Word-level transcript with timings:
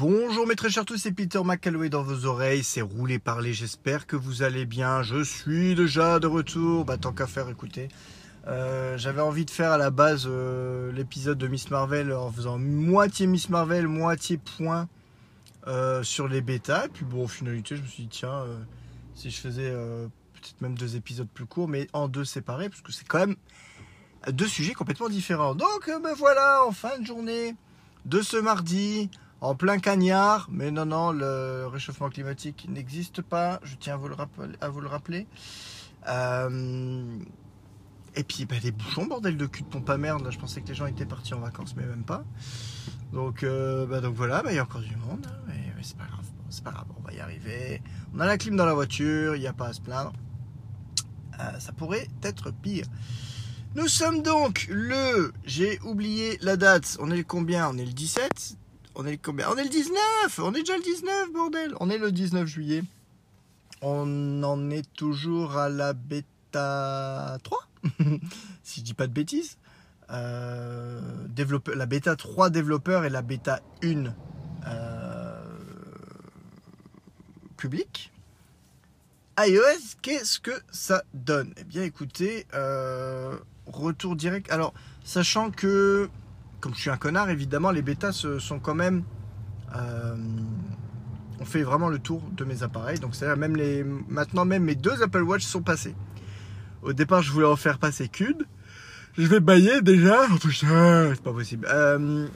Bonjour 0.00 0.46
mes 0.46 0.56
très 0.56 0.70
chers 0.70 0.86
tous, 0.86 0.96
c'est 0.96 1.12
Peter 1.12 1.42
McCalloway 1.44 1.90
dans 1.90 2.02
vos 2.02 2.24
oreilles, 2.24 2.64
c'est 2.64 2.80
Rouler 2.80 3.18
Parler, 3.18 3.52
j'espère 3.52 4.06
que 4.06 4.16
vous 4.16 4.42
allez 4.42 4.64
bien, 4.64 5.02
je 5.02 5.22
suis 5.22 5.74
déjà 5.74 6.18
de 6.18 6.26
retour, 6.26 6.86
bah 6.86 6.96
tant 6.96 7.12
qu'à 7.12 7.26
faire 7.26 7.50
écoutez. 7.50 7.88
Euh, 8.46 8.96
J'avais 8.96 9.20
envie 9.20 9.44
de 9.44 9.50
faire 9.50 9.72
à 9.72 9.76
la 9.76 9.90
base 9.90 10.24
euh, 10.26 10.90
l'épisode 10.92 11.36
de 11.36 11.46
Miss 11.48 11.70
Marvel 11.70 12.14
en 12.14 12.32
faisant 12.32 12.56
moitié 12.56 13.26
Miss 13.26 13.50
Marvel, 13.50 13.88
moitié 13.88 14.38
point 14.38 14.88
euh, 15.66 16.02
sur 16.02 16.28
les 16.28 16.40
bêtas, 16.40 16.86
et 16.86 16.88
puis 16.88 17.04
bon, 17.04 17.24
en 17.24 17.28
finalité 17.28 17.76
je 17.76 17.82
me 17.82 17.86
suis 17.86 18.04
dit 18.04 18.08
tiens, 18.08 18.46
si 19.14 19.30
je 19.30 19.38
faisais 19.38 19.70
peut-être 19.70 20.62
même 20.62 20.78
deux 20.78 20.96
épisodes 20.96 21.28
plus 21.28 21.44
courts, 21.44 21.68
mais 21.68 21.88
en 21.92 22.08
deux 22.08 22.24
séparés, 22.24 22.70
parce 22.70 22.80
que 22.80 22.90
c'est 22.90 23.06
quand 23.06 23.18
même 23.18 23.36
deux 24.32 24.48
sujets 24.48 24.72
complètement 24.72 25.10
différents. 25.10 25.54
Donc 25.54 25.90
ben 26.02 26.14
voilà, 26.16 26.64
en 26.66 26.72
fin 26.72 26.98
de 26.98 27.04
journée 27.04 27.54
de 28.06 28.22
ce 28.22 28.38
mardi, 28.38 29.10
en 29.40 29.54
plein 29.54 29.78
cagnard, 29.78 30.48
mais 30.50 30.70
non, 30.70 30.86
non, 30.86 31.12
le 31.12 31.66
réchauffement 31.66 32.10
climatique 32.10 32.66
n'existe 32.68 33.22
pas, 33.22 33.60
je 33.62 33.74
tiens 33.76 33.94
à 33.94 33.96
vous 33.96 34.08
le, 34.80 34.86
rappeler. 34.86 35.26
Euh, 36.08 37.18
et 38.16 38.24
puis 38.24 38.44
ben, 38.44 38.60
les 38.62 38.70
bouchons, 38.70 39.06
bordel 39.06 39.36
de 39.36 39.46
cul 39.46 39.62
de 39.62 39.68
pompe 39.68 39.88
à 39.88 39.96
merde, 39.96 40.24
là, 40.24 40.30
je 40.30 40.38
pensais 40.38 40.60
que 40.60 40.68
les 40.68 40.74
gens 40.74 40.86
étaient 40.86 41.06
partis 41.06 41.32
en 41.32 41.40
vacances, 41.40 41.74
mais 41.76 41.86
même 41.86 42.04
pas. 42.04 42.24
Donc, 43.12 43.42
euh, 43.42 44.00
donc 44.00 44.14
voilà, 44.14 44.42
ben, 44.42 44.50
il 44.50 44.56
y 44.56 44.58
a 44.58 44.62
encore 44.62 44.82
du 44.82 44.96
monde, 44.96 45.26
hein, 45.26 45.40
mais, 45.46 45.72
c'est 45.82 45.96
pas 45.96 46.04
grave, 46.04 46.26
c'est 46.50 46.64
pas 46.64 46.72
grave, 46.72 46.86
on 46.98 47.02
va 47.02 47.12
y 47.14 47.20
arriver. 47.20 47.82
On 48.14 48.20
a 48.20 48.26
la 48.26 48.36
clim 48.36 48.56
dans 48.56 48.66
la 48.66 48.74
voiture, 48.74 49.36
il 49.36 49.40
n'y 49.40 49.46
a 49.46 49.54
pas 49.54 49.68
à 49.68 49.72
se 49.72 49.80
plaindre. 49.80 50.12
Euh, 51.40 51.58
ça 51.58 51.72
pourrait 51.72 52.08
être 52.22 52.52
pire. 52.52 52.84
Nous 53.74 53.88
sommes 53.88 54.22
donc 54.22 54.66
le. 54.68 55.32
J'ai 55.44 55.80
oublié 55.80 56.36
la 56.42 56.56
date. 56.56 56.98
On 57.00 57.10
est 57.10 57.16
le 57.16 57.22
combien? 57.22 57.70
On 57.70 57.78
est 57.78 57.84
le 57.84 57.92
17 57.92 58.58
On 59.00 59.06
est 59.06 59.12
le 59.12 59.18
combien? 59.22 59.48
On 59.48 59.56
est 59.56 59.64
le 59.64 59.70
19 59.70 60.40
On 60.40 60.52
est 60.52 60.58
déjà 60.58 60.76
le 60.76 60.82
19, 60.82 61.32
bordel 61.32 61.74
On 61.80 61.88
est 61.88 61.96
le 61.96 62.12
19 62.12 62.46
juillet. 62.46 62.82
On 63.80 64.42
en 64.42 64.68
est 64.68 64.92
toujours 64.92 65.56
à 65.56 65.70
la 65.70 65.94
bêta 65.94 67.38
3 67.42 67.58
Si 68.62 68.80
je 68.80 68.84
dis 68.84 68.92
pas 68.92 69.06
de 69.06 69.14
bêtises. 69.14 69.56
Euh, 70.10 71.00
la 71.74 71.86
bêta 71.86 72.14
3 72.14 72.50
développeur 72.50 73.06
et 73.06 73.08
la 73.08 73.22
bêta 73.22 73.60
1 73.82 74.12
euh, 74.66 75.42
public 77.56 78.12
iOS, 79.38 79.96
qu'est-ce 80.02 80.40
que 80.40 80.60
ça 80.70 81.04
donne? 81.14 81.54
Eh 81.56 81.64
bien, 81.64 81.84
écoutez, 81.84 82.46
euh, 82.52 83.38
retour 83.64 84.14
direct. 84.14 84.50
Alors, 84.50 84.74
sachant 85.04 85.50
que, 85.50 86.10
comme 86.60 86.74
je 86.74 86.80
suis 86.80 86.90
un 86.90 86.96
connard, 86.96 87.30
évidemment, 87.30 87.70
les 87.70 87.82
bêtas 87.82 88.12
sont 88.12 88.58
quand 88.58 88.74
même. 88.74 89.04
euh, 89.74 90.16
on 91.40 91.44
fait 91.46 91.62
vraiment 91.62 91.88
le 91.88 91.98
tour 91.98 92.22
de 92.32 92.44
mes 92.44 92.62
appareils. 92.62 92.98
Donc, 92.98 93.14
c'est 93.14 93.34
même 93.36 93.56
les. 93.56 93.82
Maintenant, 93.82 94.44
même 94.44 94.64
mes 94.64 94.74
deux 94.74 95.02
Apple 95.02 95.22
Watch 95.22 95.42
sont 95.42 95.62
passés. 95.62 95.94
Au 96.82 96.92
départ, 96.92 97.22
je 97.22 97.32
voulais 97.32 97.46
en 97.46 97.56
faire 97.56 97.78
passer 97.78 98.08
qu'une. 98.08 98.44
Je 99.16 99.26
vais 99.26 99.40
bailler 99.40 99.80
déjà. 99.80 100.26
Oh 100.30 100.48
c'est 100.50 101.22
pas 101.22 101.32
possible. 101.32 101.66
Euh, 101.70 102.26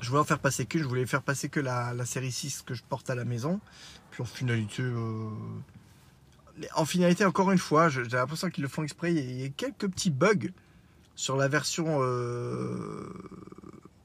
je 0.00 0.08
voulais 0.08 0.20
en 0.20 0.24
faire 0.24 0.38
passer 0.38 0.66
qu'une. 0.66 0.82
Je 0.82 0.86
voulais 0.86 1.06
faire 1.06 1.22
passer 1.22 1.48
que 1.48 1.60
la, 1.60 1.92
série 2.04 2.32
6 2.32 2.62
que 2.62 2.74
je 2.74 2.82
porte 2.82 3.10
à 3.10 3.14
la 3.14 3.24
maison. 3.24 3.60
Puis 4.10 4.22
en 4.22 4.26
finalité. 4.26 4.82
euh, 4.82 5.30
en 6.74 6.84
finalité, 6.84 7.24
encore 7.24 7.50
une 7.52 7.58
fois, 7.58 7.88
j'ai 7.88 8.02
l'impression 8.04 8.50
qu'ils 8.50 8.62
le 8.62 8.68
font 8.68 8.82
exprès. 8.82 9.12
Il 9.12 9.40
y 9.40 9.44
a 9.44 9.48
quelques 9.48 9.88
petits 9.88 10.10
bugs 10.10 10.48
sur 11.18 11.36
la 11.36 11.48
version 11.48 11.98
euh, 12.00 13.12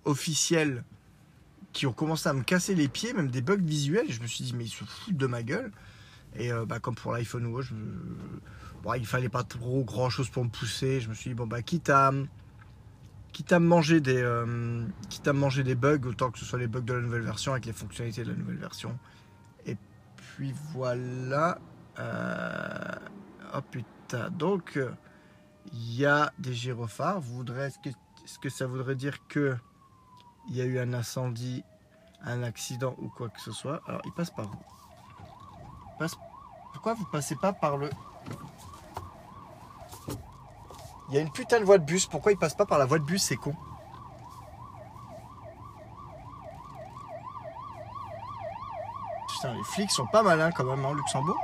officielle 0.04 0.84
qui 1.72 1.86
ont 1.86 1.94
commencé 1.94 2.28
à 2.28 2.34
me 2.34 2.42
casser 2.42 2.74
les 2.74 2.88
pieds, 2.88 3.14
même 3.14 3.28
des 3.28 3.44
bugs 3.44 3.56
visuels. 3.56 4.12
Je 4.12 4.20
me 4.20 4.26
suis 4.26 4.44
dit, 4.44 4.56
mais 4.56 4.66
ils 4.66 4.70
se 4.70 4.84
foutent 4.84 5.16
de 5.16 5.28
ma 5.28 5.44
gueule. 5.44 5.72
Et 6.36 6.52
euh, 6.52 6.66
bah, 6.66 6.80
comme 6.80 6.96
pour 6.96 7.12
l'iPhone 7.12 7.46
Watch, 7.46 7.68
je... 7.68 7.76
bon, 8.82 8.96
il 8.96 9.06
fallait 9.06 9.30
pas 9.30 9.44
trop 9.44 9.84
grand 9.84 10.10
chose 10.10 10.28
pour 10.30 10.44
me 10.44 10.50
pousser. 10.50 11.02
Je 11.02 11.10
me 11.10 11.14
suis 11.14 11.30
dit, 11.30 11.36
bon, 11.36 11.46
bah, 11.46 11.62
quitte 11.62 11.92
à, 11.92 12.12
quitte 13.32 13.54
à 13.54 13.60
me 13.60 13.68
manger 13.68 14.02
des, 14.02 14.20
euh, 14.20 14.84
quitte 15.08 15.28
à 15.28 15.34
manger 15.34 15.62
des 15.62 15.76
bugs, 15.76 16.08
autant 16.08 16.32
que 16.32 16.40
ce 16.40 16.46
soit 16.46 16.58
les 16.58 16.68
bugs 16.68 16.82
de 16.82 16.94
la 16.94 17.02
nouvelle 17.02 17.22
version 17.22 17.52
avec 17.52 17.68
les 17.68 17.74
fonctionnalités 17.74 18.24
de 18.24 18.32
la 18.32 18.38
nouvelle 18.38 18.58
version. 18.58 18.98
Et 19.68 19.78
puis 20.16 20.52
voilà. 20.74 21.60
Oh 23.56 23.62
putain, 23.70 24.32
donc 24.32 24.80
il 25.72 25.96
y 26.00 26.06
a 26.06 26.32
des 26.40 26.54
gyrophares. 26.54 27.22
Est-ce 28.26 28.40
que, 28.40 28.50
ça 28.50 28.68
voudrait 28.68 28.96
dire 28.96 29.28
que 29.28 29.58
il 30.50 30.56
y 30.56 30.62
a 30.62 30.66
eu 30.66 30.78
un 30.80 30.94
incendie, 30.94 31.64
un 32.24 32.44
accident 32.44 32.96
ou 33.00 33.10
quoi 33.10 33.30
que 33.30 33.40
ce 33.40 33.52
soit? 33.52 33.82
Alors, 33.88 34.02
il 34.06 34.12
passe 34.12 34.30
par 34.32 34.46
où 34.46 35.98
passe- 36.00 36.18
Pourquoi 36.74 36.94
vous 36.96 37.06
passez 37.06 37.36
pas 37.36 37.54
par 37.54 37.78
le 37.78 37.90
Il 41.10 41.16
y 41.16 41.18
a 41.18 41.22
une 41.22 41.32
putain 41.32 41.60
de 41.60 41.66
voie 41.66 41.78
de 41.78 41.86
bus. 41.86 42.08
Pourquoi 42.08 42.32
il 42.32 42.38
passe 42.38 42.56
pas 42.56 42.66
par 42.66 42.78
la 42.78 42.86
voie 42.86 43.00
de 43.00 43.04
bus 43.04 43.22
C'est 43.24 43.36
con? 43.36 43.56
Putain, 49.28 49.54
les 49.54 49.64
flics 49.64 49.92
sont 49.92 50.08
pas 50.08 50.24
malins 50.24 50.52
quand 50.52 50.64
même 50.64 50.86
en 50.86 50.94
Luxembourg. 50.94 51.38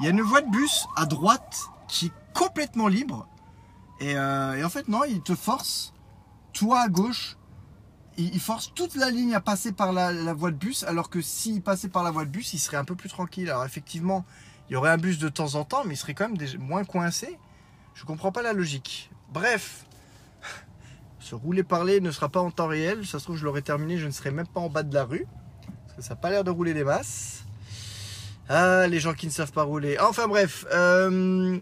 Il 0.00 0.04
y 0.04 0.08
a 0.08 0.10
une 0.10 0.20
voie 0.22 0.42
de 0.42 0.50
bus 0.50 0.86
à 0.96 1.06
droite 1.06 1.70
qui 1.88 2.06
est 2.06 2.12
complètement 2.34 2.88
libre. 2.88 3.28
Et, 4.00 4.16
euh, 4.16 4.54
et 4.54 4.64
en 4.64 4.68
fait, 4.68 4.88
non, 4.88 5.04
il 5.04 5.22
te 5.22 5.34
force, 5.34 5.92
toi 6.52 6.80
à 6.80 6.88
gauche, 6.88 7.36
il, 8.18 8.40
force 8.40 8.72
toute 8.74 8.94
la 8.94 9.10
ligne 9.10 9.34
à 9.34 9.40
passer 9.40 9.72
par 9.72 9.92
la, 9.92 10.32
voie 10.34 10.50
de 10.50 10.56
bus, 10.56 10.84
alors 10.84 11.10
que 11.10 11.20
s'il 11.20 11.62
passait 11.62 11.88
par 11.88 12.02
la 12.02 12.10
voie 12.10 12.24
de 12.24 12.30
bus, 12.30 12.54
il 12.54 12.58
serait 12.58 12.76
un 12.76 12.84
peu 12.84 12.94
plus 12.94 13.08
tranquille. 13.08 13.50
Alors 13.50 13.64
effectivement, 13.64 14.24
il 14.68 14.72
y 14.72 14.76
aurait 14.76 14.90
un 14.90 14.98
bus 14.98 15.18
de 15.18 15.28
temps 15.28 15.54
en 15.54 15.64
temps, 15.64 15.84
mais 15.84 15.94
il 15.94 15.96
serait 15.96 16.14
quand 16.14 16.28
même 16.28 16.38
moins 16.58 16.84
coincé. 16.84 17.38
Je 17.94 18.04
comprends 18.04 18.32
pas 18.32 18.42
la 18.42 18.52
logique. 18.52 19.10
Bref, 19.32 19.84
ce 21.18 21.34
rouler 21.34 21.62
parler 21.62 22.00
ne 22.00 22.10
sera 22.10 22.28
pas 22.28 22.40
en 22.40 22.50
temps 22.50 22.68
réel. 22.68 23.06
Ça 23.06 23.18
se 23.18 23.24
trouve, 23.24 23.36
je 23.36 23.44
l'aurais 23.44 23.62
terminé, 23.62 23.98
je 23.98 24.06
ne 24.06 24.12
serais 24.12 24.30
même 24.30 24.46
pas 24.46 24.60
en 24.60 24.68
bas 24.68 24.82
de 24.82 24.94
la 24.94 25.04
rue. 25.04 25.26
Parce 25.86 25.96
que 25.96 26.02
ça 26.02 26.10
n'a 26.10 26.16
pas 26.16 26.30
l'air 26.30 26.44
de 26.44 26.50
rouler 26.50 26.74
des 26.74 26.84
masses. 26.84 27.44
Ah, 28.48 28.86
les 28.86 29.00
gens 29.00 29.12
qui 29.12 29.26
ne 29.26 29.32
savent 29.32 29.52
pas 29.52 29.64
rouler. 29.64 29.98
Enfin 29.98 30.28
bref, 30.28 30.64
euh, 30.72 31.58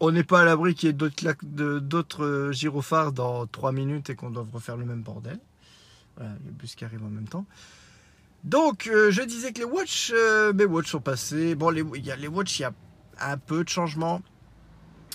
on 0.00 0.10
n'est 0.10 0.24
pas 0.24 0.42
à 0.42 0.44
l'abri 0.44 0.74
qu'il 0.74 0.88
y 0.88 0.90
ait 0.90 1.80
d'autres 1.80 2.24
euh, 2.24 2.52
gyrophares 2.52 3.12
dans 3.12 3.46
3 3.46 3.72
minutes 3.72 4.10
et 4.10 4.14
qu'on 4.14 4.30
doive 4.30 4.50
refaire 4.52 4.76
le 4.76 4.84
même 4.84 5.02
bordel. 5.02 5.38
Voilà, 6.16 6.32
le 6.44 6.52
bus 6.52 6.74
qui 6.74 6.84
arrive 6.84 7.02
en 7.04 7.08
même 7.08 7.28
temps. 7.28 7.46
Donc, 8.44 8.86
euh, 8.86 9.10
je 9.10 9.22
disais 9.22 9.52
que 9.52 9.58
les 9.58 9.64
watch, 9.64 10.12
euh, 10.14 10.52
watch 10.66 10.90
sont 10.90 11.00
passés. 11.00 11.54
Bon, 11.54 11.70
les, 11.70 11.82
y 12.00 12.10
a 12.10 12.16
les 12.16 12.28
watch, 12.28 12.58
il 12.58 12.62
y 12.62 12.64
a 12.64 12.72
un 13.20 13.38
peu 13.38 13.64
de 13.64 13.68
changement. 13.68 14.22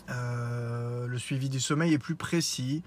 Le 0.10 1.18
suivi 1.18 1.50
du 1.50 1.60
sommeil 1.60 1.94
est 1.94 2.00
plus 2.00 2.16
précis. 2.16 2.84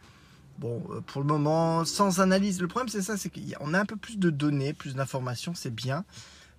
Bon, 0.58 0.82
pour 1.06 1.22
le 1.22 1.26
moment, 1.26 1.84
sans 1.84 2.20
analyse. 2.20 2.60
Le 2.60 2.68
problème, 2.68 2.88
c'est 2.88 3.02
ça, 3.02 3.16
c'est 3.16 3.30
qu'on 3.30 3.74
a 3.74 3.80
un 3.80 3.84
peu 3.84 3.96
plus 3.96 4.18
de 4.18 4.30
données, 4.30 4.72
plus 4.72 4.94
d'informations, 4.94 5.54
c'est 5.54 5.74
bien. 5.74 6.04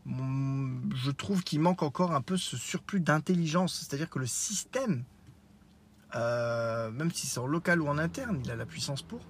Hum, 0.07 0.89
Je 0.95 1.11
trouve 1.11 1.43
qu'il 1.43 1.59
manque 1.59 1.83
encore 1.83 2.13
un 2.13 2.21
peu 2.21 2.37
ce 2.37 2.57
surplus 2.57 2.99
d'intelligence. 2.99 3.79
C'est-à-dire 3.79 4.09
que 4.09 4.19
le 4.19 4.27
système, 4.27 5.03
euh, 6.15 6.91
même 6.91 7.11
si 7.11 7.27
c'est 7.27 7.39
en 7.39 7.47
local 7.47 7.81
ou 7.81 7.87
en 7.87 7.97
interne, 7.97 8.39
il 8.43 8.51
a 8.51 8.55
la 8.55 8.65
puissance 8.65 9.01
pour, 9.01 9.21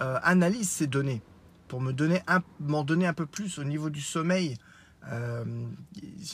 euh, 0.00 0.18
analyse 0.22 0.68
ces 0.68 0.86
données. 0.86 1.22
Pour 1.68 1.80
me 1.80 1.92
donner 1.92 2.22
m'en 2.60 2.82
donner 2.82 3.06
un 3.06 3.12
peu 3.12 3.26
plus 3.26 3.58
au 3.58 3.64
niveau 3.64 3.90
du 3.90 4.00
sommeil. 4.00 4.56
Euh, 5.12 5.44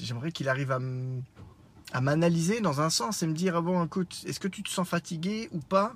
J'aimerais 0.01 0.33
qu'il 0.33 0.49
arrive 0.49 0.71
à 0.71 2.01
m'analyser 2.01 2.61
dans 2.61 2.81
un 2.81 2.91
sens 2.91 3.23
et 3.23 3.27
me 3.27 3.35
dire 3.35 3.57
ah 3.57 3.61
bon 3.61 3.85
écoute 3.85 4.23
est-ce 4.27 4.41
que 4.41 4.49
tu 4.49 4.63
te 4.63 4.71
sens 4.71 4.89
fatigué 4.89 5.49
ou 5.53 5.59
pas? 5.59 5.95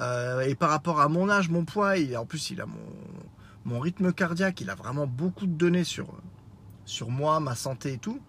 Euh, 0.00 0.40
et 0.40 0.54
par 0.54 0.70
rapport 0.70 1.00
à 1.00 1.08
mon 1.08 1.30
âge 1.30 1.50
mon 1.50 1.64
poids 1.64 1.98
il, 1.98 2.16
en 2.16 2.26
plus 2.26 2.50
il 2.50 2.60
a 2.60 2.66
mon, 2.66 2.80
mon 3.64 3.80
rythme 3.80 4.12
cardiaque 4.12 4.60
il 4.60 4.70
a 4.70 4.74
vraiment 4.74 5.06
beaucoup 5.06 5.46
de 5.46 5.52
données 5.52 5.84
sur, 5.84 6.08
sur 6.84 7.10
moi 7.10 7.38
ma 7.40 7.54
santé 7.54 7.92
et 7.92 7.98
tout. 7.98 8.20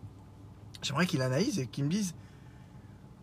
J'aimerais 0.82 1.08
qu'il 1.08 1.22
analyse 1.22 1.60
et 1.60 1.68
qu'il 1.68 1.86
me 1.86 1.90
dise 1.90 2.14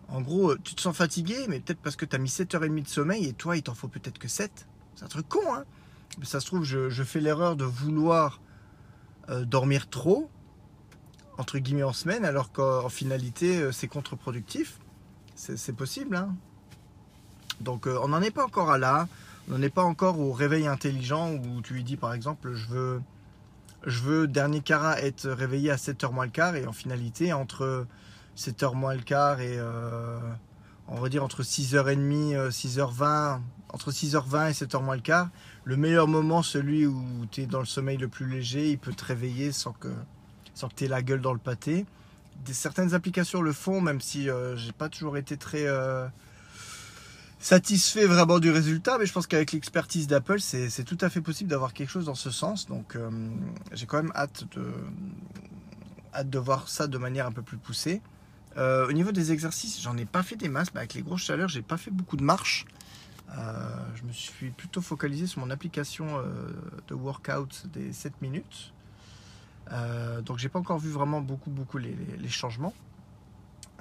en 0.09 0.21
gros 0.21 0.57
tu 0.57 0.75
te 0.75 0.81
sens 0.81 0.97
fatigué 0.97 1.47
mais 1.49 1.61
peut-être 1.61 1.81
parce 1.81 1.97
que 1.97 2.05
tu 2.05 2.17
as 2.17 2.19
mis 2.19 2.29
7h30 2.29 2.83
de 2.83 2.89
sommeil 2.89 3.27
et 3.27 3.33
toi 3.33 3.57
il 3.57 3.63
t'en 3.63 3.75
faut 3.75 3.89
peut-être 3.89 4.19
que 4.19 4.29
7 4.29 4.67
c'est 4.95 5.05
un 5.05 5.09
truc 5.09 5.29
con 5.29 5.55
hein 5.55 5.65
mais 6.19 6.25
ça 6.25 6.41
se 6.41 6.47
trouve 6.47 6.65
je, 6.65 7.03
fais 7.03 7.21
l'erreur 7.21 7.57
de 7.57 7.65
vouloir 7.65 8.41
euh, 9.31 9.45
dormir 9.45 9.89
trop 9.89 10.31
entre 11.39 11.59
guillemets 11.59 11.83
en 11.83 11.93
semaine, 11.93 12.25
alors 12.25 12.53
qu'en 12.53 12.85
en 12.85 12.89
finalité 12.89 13.59
euh, 13.59 13.73
c'est 13.73 13.89
contre-productif. 13.89 14.79
C'est 15.35 15.75
possible. 15.75 16.15
Hein 16.15 16.35
Donc 17.61 17.87
euh, 17.87 17.99
on 18.03 18.09
n'en 18.09 18.23
est 18.23 18.31
pas 18.31 18.45
encore 18.45 18.71
à 18.71 18.79
là. 18.79 19.09
On 19.49 19.59
n'en 19.59 19.63
est 19.63 19.71
pas 19.71 19.83
encore 19.83 20.21
au 20.21 20.33
réveil 20.33 20.67
intelligent 20.69 21.33
où 21.33 21.63
tu 21.63 21.75
lui 21.75 21.83
dis 21.83 21.97
par 21.97 22.15
exemple 22.15 22.53
je 22.55 22.69
veux, 22.69 23.03
je 23.87 24.01
veux 24.03 24.29
dernier 24.29 24.61
cara 24.61 25.01
être 25.01 25.29
réveillé 25.29 25.71
à 25.71 25.77
7h 25.77 26.13
moins 26.13 26.27
le 26.27 26.31
quart 26.31 26.55
et 26.55 26.67
en 26.67 26.73
finalité 26.73 27.33
entre 27.33 27.87
7h 28.37 28.75
moins 28.75 28.95
le 28.95 29.03
quart 29.03 29.41
et 29.41 29.59
euh, 29.59 30.19
on 30.89 31.01
va 31.01 31.09
dire 31.09 31.23
entre 31.25 31.43
6h30, 31.43 32.35
euh, 32.35 32.51
6h20, 32.51 33.41
entre 33.73 33.91
6h20 33.91 34.51
et 34.51 34.53
7h 34.53 34.83
moins 34.83 34.97
le 34.97 35.03
quart, 35.03 35.29
le 35.65 35.77
meilleur 35.77 36.09
moment, 36.09 36.43
celui 36.43 36.87
où 36.87 37.27
tu 37.31 37.43
es 37.43 37.47
dans 37.47 37.61
le 37.61 37.67
sommeil 37.67 37.97
le 37.97 38.09
plus 38.09 38.27
léger, 38.27 38.71
il 38.71 38.79
peut 38.79 38.93
te 38.93 39.05
réveiller 39.05 39.53
sans 39.53 39.73
que, 39.73 39.89
sans 40.55 40.69
que 40.69 40.75
tu 40.75 40.85
aies 40.85 40.89
la 40.89 41.03
gueule 41.03 41.21
dans 41.21 41.33
le 41.33 41.39
pâté. 41.39 41.87
Certaines 42.51 42.95
applications 42.95 43.43
le 43.43 43.53
font, 43.53 43.81
même 43.81 44.01
si 44.01 44.29
euh, 44.29 44.57
j'ai 44.57 44.73
pas 44.73 44.89
toujours 44.89 45.17
été 45.17 45.37
très 45.37 45.67
euh, 45.67 46.09
satisfait 47.39 48.07
vraiment 48.07 48.41
du 48.41 48.51
résultat, 48.51 48.99
mais 48.99 49.07
je 49.07 49.13
pense 49.13 49.27
qu'avec 49.27 49.53
l'expertise 49.53 50.07
d'Apple, 50.07 50.41
c'est 50.41 50.85
tout 50.85 50.99
à 51.01 51.09
fait 51.09 51.21
possible 51.21 51.51
d'avoir 51.51 51.73
quelque 51.73 51.91
chose 51.91 52.07
dans 52.07 52.15
ce 52.15 52.31
sens. 52.31 52.67
Donc 52.67 52.97
euh, 52.97 53.11
j'ai 53.73 53.87
quand 53.87 54.03
même 54.03 54.13
hâte 54.17 54.45
de, 54.57 54.65
hâte 56.15 56.31
de 56.31 56.39
voir 56.39 56.69
ça 56.69 56.89
de 56.89 56.99
manière 56.99 57.27
un 57.27 57.33
peu 57.33 57.43
plus 57.43 57.59
poussée. 57.59 58.03
Euh, 58.57 58.89
au 58.89 58.93
niveau 58.93 59.13
des 59.13 59.33
exercices, 59.33 59.81
j'en 59.81 59.97
ai 59.97 60.05
pas 60.05 60.23
fait 60.23 60.37
des 60.37 60.49
masses. 60.49 60.69
avec 60.75 60.95
les 60.95 61.03
grosses 61.03 61.23
chaleurs, 61.23 61.49
j'ai 61.49 61.63
pas 61.63 61.77
fait 61.77 61.91
beaucoup 61.91 62.17
de 62.17 62.25
marches. 62.25 62.67
Euh, 63.37 63.77
je 63.95 64.03
me 64.05 64.13
suis 64.13 64.51
plutôt 64.51 64.83
focalisé 64.83 65.27
sur 65.27 65.41
mon 65.41 65.51
application 65.51 66.23
de 66.89 66.95
workout 66.95 67.67
des 67.73 67.93
7 67.93 68.21
minutes. 68.21 68.75
donc 70.25 70.39
j'ai 70.39 70.51
pas 70.51 70.59
encore 70.59 70.79
vu 70.79 70.91
vraiment 70.91 71.21
beaucoup 71.21 71.51
beaucoup 71.51 71.79
les 71.79 72.29
changements. 72.29 72.75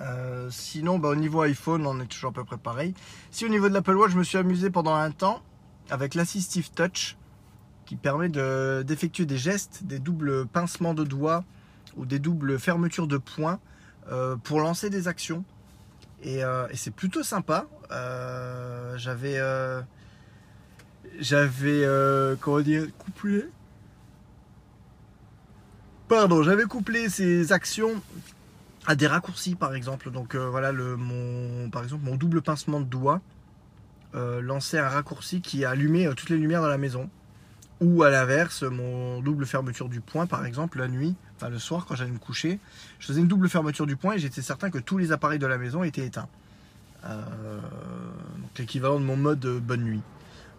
Euh, 0.02 0.48
sinon, 0.50 1.00
bah, 1.00 1.10
au 1.10 1.16
niveau 1.16 1.42
iPhone, 1.42 1.86
on 1.86 2.00
est 2.00 2.06
toujours 2.06 2.32
à 2.32 2.34
peu 2.34 2.44
près 2.44 2.58
pareil. 2.58 2.94
Si 3.30 3.46
au 3.46 3.50
niveau 3.50 3.70
de 3.70 3.74
l'Apple 3.74 3.96
Watch, 3.96 4.12
je 4.12 4.18
me 4.18 4.24
suis 4.24 4.38
amusé 4.38 4.70
pendant 4.70 4.96
un 4.96 5.12
temps 5.12 5.42
avec 5.90 6.16
l'Assistive 6.16 6.72
Touch 6.72 7.18
qui 7.86 7.96
permet 7.96 8.30
d'effectuer 8.30 9.26
des 9.26 9.38
gestes, 9.38 9.84
des 9.84 10.00
doubles 10.00 10.48
pincements 10.48 10.94
de 10.94 11.04
doigts 11.04 11.44
ou 11.98 12.06
des 12.06 12.20
doubles 12.20 12.58
fermetures 12.58 13.08
de 13.08 13.18
poings 13.18 13.54
euh, 13.54 13.58
pour 14.44 14.60
lancer 14.60 14.90
des 14.90 15.08
actions. 15.08 15.44
Et, 16.24 16.44
euh, 16.44 16.68
c'est 16.74 16.94
plutôt 16.94 17.24
sympa. 17.24 17.66
j'avais 18.98 19.40
j'avais 21.20 21.86
comment 22.40 22.62
dire 22.62 22.88
couplé 22.98 23.46
pardon 26.08 26.44
j'avais 26.44 26.66
couplé 26.66 27.10
ces 27.10 27.52
actions 27.52 28.02
à 28.86 28.96
des 28.96 29.08
raccourcis 29.08 29.56
par 29.56 29.76
exemple. 29.76 30.12
Donc 30.12 30.36
euh, 30.36 30.50
voilà, 30.50 30.72
le, 30.72 30.98
mon, 30.98 31.70
par 31.70 31.84
exemple, 31.84 32.04
mon 32.06 32.16
double 32.16 32.42
pincement 32.42 32.80
de 32.80 32.86
doigt 32.86 33.22
euh, 34.16 34.42
lançait 34.42 34.80
un 34.80 34.90
raccourci 34.90 35.42
qui 35.42 35.66
allumait 35.66 36.08
euh, 36.08 36.14
toutes 36.14 36.30
les 36.30 36.38
lumières 36.38 36.62
dans 36.62 36.68
la 36.68 36.78
maison. 36.78 37.10
Ou 37.82 38.04
à 38.04 38.12
l'inverse, 38.12 38.62
mon 38.62 39.22
double 39.22 39.48
fermeture 39.48 39.90
du 39.90 40.02
poing, 40.02 40.28
par 40.28 40.46
exemple, 40.46 40.78
la 40.78 40.88
nuit, 40.88 41.16
enfin 41.36 41.50
le 41.50 41.58
soir 41.58 41.88
quand 41.88 41.96
j'allais 41.96 42.12
me 42.12 42.20
coucher, 42.20 42.60
je 43.00 43.08
faisais 43.08 43.22
une 43.22 43.28
double 43.28 43.50
fermeture 43.50 43.88
du 43.88 43.98
poing 43.98 44.14
et 44.14 44.20
j'étais 44.20 44.44
certain 44.44 44.70
que 44.70 44.78
tous 44.78 45.00
les 45.00 45.12
appareils 45.12 45.40
de 45.40 45.48
la 45.48 45.58
maison 45.58 45.84
étaient 45.84 46.06
éteints. 46.06 46.28
donc 47.04 48.60
l'équivalent 48.60 49.00
de 49.00 49.06
mon 49.06 49.18
mode 49.18 49.46
bonne 49.64 49.82
nuit. 49.82 50.02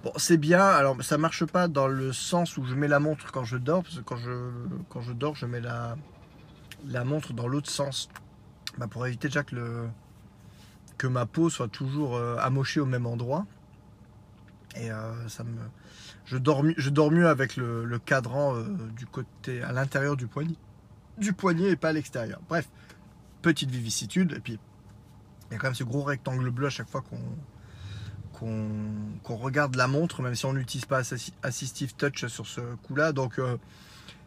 Bon, 0.02 0.10
c'est 0.16 0.36
bien. 0.36 0.64
Alors, 0.64 1.00
ça 1.04 1.16
marche 1.16 1.44
pas 1.44 1.69
dans 1.69 1.86
le 1.86 2.12
sens 2.12 2.56
où 2.56 2.64
je 2.64 2.74
mets 2.74 2.88
la 2.88 2.98
montre 2.98 3.30
quand 3.30 3.44
je 3.44 3.56
dors, 3.56 3.84
parce 3.84 3.96
que 3.96 4.02
quand 4.02 4.16
je, 5.00 5.12
dors, 5.12 5.36
je 5.36 5.46
mets 5.46 5.60
la, 5.60 7.04
montre 7.04 7.32
dans 7.32 7.46
l'autre 7.46 7.70
sens 7.70 8.08
bah, 8.78 8.88
pour 8.88 9.06
éviter 9.06 9.28
déjà 9.28 9.44
que, 9.44 9.54
le, 9.54 9.88
que 10.98 11.06
ma 11.06 11.24
peau 11.24 11.50
soit 11.50 11.69
toujours 11.69 12.16
euh, 12.16 12.36
amochée 12.38 12.80
au 12.80 12.86
même 12.86 13.06
endroit. 13.06 13.46
Et 14.74 14.90
euh, 14.90 15.28
ça 15.28 15.44
me, 15.44 15.50
je, 16.24 16.36
dors, 16.36 16.62
je 16.76 16.90
dors 16.90 17.10
mieux 17.10 17.28
avec 17.28 17.56
le, 17.56 17.98
cadran 17.98 18.54
euh, 18.54 18.64
du 18.96 19.06
côté 19.06 19.62
à 19.62 19.72
l'intérieur 19.72 20.16
du 20.16 20.26
poignet, 20.26 20.56
du 21.19 21.32
poignet 21.32 21.70
et 21.70 21.76
pas 21.76 21.88
à 21.90 21.92
l'extérieur. 21.92 22.40
Bref, 22.48 22.69
petite 23.42 23.70
vicissitude. 23.70 24.34
Et 24.36 24.40
puis, 24.40 24.58
il 25.50 25.54
y 25.54 25.56
a 25.56 25.58
quand 25.58 25.69
même 25.69 25.74
ce 25.74 25.84
gros 25.84 26.02
rectangle 26.02 26.50
bleu 26.50 26.66
à 26.66 26.70
chaque 26.70 26.88
fois 26.88 27.02
qu'on 28.32 29.36
regarde 29.36 29.76
la 29.76 29.86
montre, 29.86 30.22
même 30.22 30.34
si 30.34 30.46
on 30.46 30.52
n'utilise 30.52 30.86
pas 30.86 31.02
Assistive 31.42 31.94
Touch 31.94 32.26
sur 32.26 32.46
ce 32.46 32.60
coup-là. 32.84 33.12
Donc, 33.12 33.40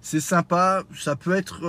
c'est 0.02 0.20
sympa. 0.20 0.84
Ça 0.94 1.16
peut 1.16 1.36
être 1.36 1.66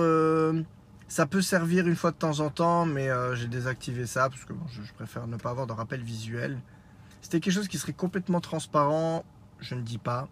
ça 1.07 1.25
peut 1.25 1.41
servir 1.41 1.87
une 1.87 1.95
fois 1.95 2.11
de 2.11 2.17
temps 2.17 2.39
en 2.41 2.49
temps, 2.49 2.85
mais 2.85 3.09
euh, 3.09 3.35
j'ai 3.35 3.47
désactivé 3.47 4.05
ça 4.05 4.29
parce 4.29 4.43
que 4.43 4.53
je, 4.69 4.93
préfère 4.93 5.27
ne 5.27 5.37
pas 5.37 5.51
avoir 5.51 5.67
de 5.67 5.73
rappel 5.73 6.01
visuel. 6.01 6.59
C'était 7.21 7.39
quelque 7.39 7.53
chose 7.53 7.67
qui 7.67 7.77
serait 7.77 7.93
complètement 7.93 8.41
transparent, 8.41 9.23
je 9.59 9.75
ne 9.75 9.81
dis 9.81 9.97
pas. 9.97 10.27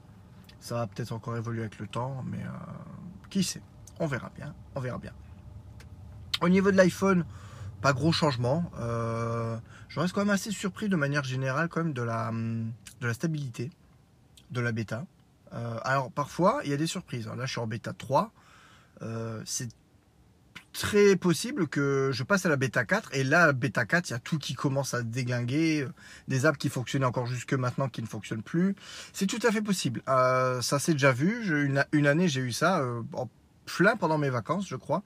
Ça 0.60 0.76
va 0.76 0.88
peut-être 0.88 1.12
encore 1.12 1.38
évoluer 1.38 1.62
avec 1.62 1.80
le 1.80 1.88
temps, 1.88 2.24
mais 2.26 2.42
euh, 2.44 2.50
qui 3.30 3.44
sait? 3.44 3.62
On 4.00 4.08
verra 4.08 4.32
bien. 4.36 4.54
On 4.76 4.80
verra 4.80 4.98
bien. 4.98 5.14
Au 6.42 6.50
niveau 6.50 6.72
de 6.72 6.78
l'iPhone, 6.78 7.26
pas 7.82 7.94
gros 7.94 8.12
changement. 8.12 8.72
Euh, 8.80 9.58
je 9.90 10.00
reste 10.00 10.14
quand 10.14 10.22
même 10.22 10.34
assez 10.34 10.52
surpris 10.52 10.90
de 10.90 10.96
manière 10.96 11.24
générale 11.24 11.70
quand 11.70 11.84
même 11.84 11.94
de 11.94 12.02
la, 12.02 12.32
la 13.02 13.14
stabilité 13.14 13.70
de 14.52 14.62
la 14.62 14.72
bêta. 14.72 15.06
alors 15.52 16.12
parfois, 16.12 16.62
il 16.64 16.72
y 16.72 16.74
a 16.74 16.78
des 16.78 16.88
surprises. 16.88 17.28
là, 17.28 17.46
je 17.46 17.52
suis 17.52 17.62
en 17.62 17.68
bêta 17.68 17.94
3. 17.94 18.32
c'est 19.46 19.70
très 20.78 21.16
possible 21.16 21.68
que 21.68 22.10
je 22.12 22.24
passe 22.24 22.46
à 22.46 22.50
la 22.50 22.58
bêta 22.58 22.84
4 22.84 23.12
et 23.14 23.24
là 23.24 23.54
bêta 23.54 23.86
4 23.86 24.10
il 24.10 24.12
y 24.12 24.16
a 24.16 24.20
tout 24.20 24.38
qui 24.38 24.56
commence 24.56 24.94
à 24.94 25.04
déglinguer 25.04 25.84
euh, 25.84 25.94
des 26.28 26.46
apps 26.46 26.58
qui 26.58 26.68
fonctionnaient 26.68 27.06
encore 27.06 27.28
jusque 27.28 27.54
maintenant 27.54 27.88
qui 27.88 28.02
ne 28.02 28.08
fonctionnent 28.08 28.44
plus. 28.44 28.76
C'est 29.14 29.26
tout 29.26 29.40
à 29.48 29.52
fait 29.52 29.62
possible. 29.62 30.02
Euh, 30.10 30.62
ça 30.62 30.78
c'est 30.80 30.92
déjà 30.92 31.14
vu. 31.14 31.70
Une, 31.94 32.08
année 32.08 32.28
j'ai 32.28 32.42
eu 32.42 32.52
ça 32.52 32.80
euh, 32.82 33.02
en 33.14 33.30
plein 33.66 33.96
pendant 33.96 34.18
mes 34.18 34.30
vacances 34.30 34.68
je 34.68 34.76
crois 34.76 35.02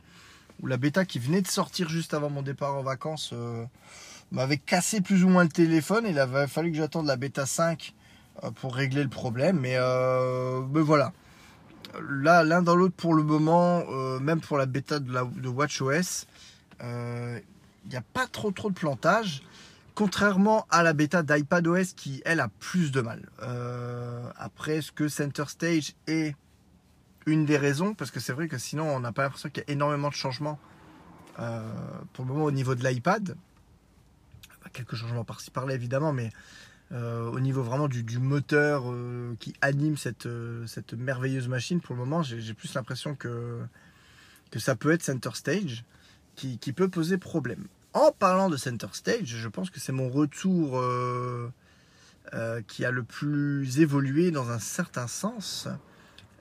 où 0.61 0.67
la 0.67 0.77
bêta 0.77 1.05
qui 1.05 1.19
venait 1.19 1.41
de 1.41 1.47
sortir 1.47 1.87
juste 1.87 2.13
avant 2.13 2.29
mon 2.29 2.41
départ 2.41 2.75
en 2.75 2.81
vacances 2.81 3.33
m'avait 4.31 4.57
cassé 4.57 4.99
plus 4.99 5.23
ou 5.23 5.29
moins 5.29 5.43
le 5.43 5.49
téléphone. 5.49 6.05
Il 6.05 6.19
avait 6.19 6.47
fallu 6.47 6.71
que 6.71 6.77
j'attende 6.77 7.05
la 7.05 7.15
bêta 7.15 7.45
5 7.45 7.93
pour 8.55 8.75
régler 8.75 9.03
le 9.03 9.09
problème. 9.09 9.57
Mais, 9.57 9.77
mais 10.73 10.81
voilà 10.81 11.13
là, 12.09 12.43
l'un 12.43 12.61
dans 12.61 12.75
l'autre 12.75 12.95
pour 12.95 13.13
le 13.13 13.23
moment, 13.23 13.83
euh, 13.89 14.19
même 14.19 14.41
pour 14.41 14.57
la 14.57 14.65
bêta 14.65 14.99
de, 14.99 15.11
la, 15.11 15.23
de 15.23 15.47
WatchOS, 15.47 16.25
il 16.79 16.85
euh, 16.85 17.39
n'y 17.89 17.95
a 17.95 18.01
pas 18.01 18.27
trop 18.27 18.51
trop 18.51 18.69
de 18.69 18.75
plantage. 18.75 19.43
Contrairement 19.95 20.65
à 20.69 20.81
la 20.81 20.93
bêta 20.93 21.23
d'iPadOS 21.23 21.93
qui, 21.95 22.21
elle, 22.23 22.39
a 22.39 22.47
plus 22.47 22.91
de 22.91 23.01
mal. 23.01 23.29
Euh, 23.41 24.29
après, 24.37 24.81
ce 24.81 24.91
que 24.93 25.09
Center 25.09 25.43
Stage 25.47 25.93
est 26.07 26.35
une 27.25 27.45
des 27.45 27.57
raisons, 27.57 27.93
parce 27.93 28.09
que 28.09 28.21
c'est 28.21 28.31
vrai 28.31 28.47
que 28.47 28.57
sinon, 28.57 28.87
on 28.95 29.01
n'a 29.01 29.11
pas 29.11 29.23
l'impression 29.23 29.49
qu'il 29.49 29.63
y 29.67 29.69
a 29.69 29.73
énormément 29.73 30.09
de 30.09 30.13
changements 30.13 30.59
pour 32.13 32.25
le 32.25 32.33
moment 32.33 32.45
au 32.45 32.51
niveau 32.51 32.75
de 32.75 32.85
l'iPad. 32.85 33.35
Quelques 34.73 34.95
changements 34.95 35.23
par-ci 35.23 35.51
par-là, 35.51 35.73
évidemment, 35.73 36.11
mais 36.11 36.31
au 36.91 37.39
niveau 37.39 37.61
vraiment 37.61 37.87
du, 37.87 38.03
moteur 38.17 38.83
euh, 38.87 39.35
qui 39.39 39.53
anime 39.61 39.95
cette, 39.95 40.25
euh, 40.25 40.65
cette, 40.65 40.93
merveilleuse 40.93 41.47
machine, 41.47 41.81
pour 41.81 41.95
le 41.95 41.99
moment, 41.99 42.23
j'ai 42.23 42.53
plus 42.53 42.73
l'impression 42.73 43.15
que, 43.15 43.59
que 44.49 44.59
ça 44.59 44.75
peut 44.75 44.91
être 44.91 45.03
Center 45.03 45.29
Stage 45.33 45.83
qui, 46.35 46.57
qui, 46.57 46.73
peut 46.73 46.89
poser 46.89 47.17
problème. 47.17 47.67
En 47.93 48.11
parlant 48.11 48.49
de 48.49 48.57
Center 48.57 48.87
Stage, 48.93 49.25
je 49.25 49.47
pense 49.47 49.69
que 49.69 49.79
c'est 49.79 49.91
mon 49.91 50.09
retour 50.09 50.81
qui 52.67 52.85
a 52.85 52.91
le 52.91 53.03
plus 53.03 53.79
évolué 53.79 54.31
dans 54.31 54.49
un 54.49 54.59
certain 54.59 55.07
sens. 55.07 55.67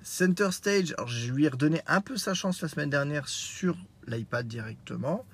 Center 0.03 0.51
Stage, 0.53 0.95
alors 0.97 1.09
je 1.09 1.33
lui 1.33 1.45
ai 1.45 1.49
redonné 1.49 1.83
un 1.87 2.01
peu 2.01 2.17
sa 2.17 2.35
chance 2.35 2.63
la 2.63 2.69
semaine 2.69 2.91
dernière 2.91 3.29
sur 3.29 3.77
l'iPad 4.07 4.47
directement. 4.47 5.27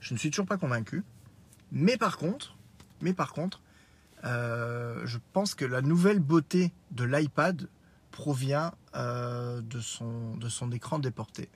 Je 0.00 0.14
ne 0.14 0.18
suis 0.18 0.30
toujours 0.30 0.46
pas 0.46 0.56
convaincu. 0.56 1.02
Mais 1.72 1.96
par 1.96 2.16
contre, 2.16 2.56
mais 3.00 3.12
par 3.12 3.32
contre, 3.32 3.60
euh, 4.24 5.00
je 5.04 5.18
pense 5.32 5.54
que 5.54 5.64
la 5.64 5.82
nouvelle 5.82 6.20
beauté 6.20 6.72
de 6.90 7.04
l'iPad 7.04 7.68
provient 8.10 8.72
euh, 8.94 9.60
de, 9.62 9.80
son, 9.80 10.36
de 10.36 10.48
son 10.48 10.72
écran 10.72 10.98
déporté. 10.98 11.48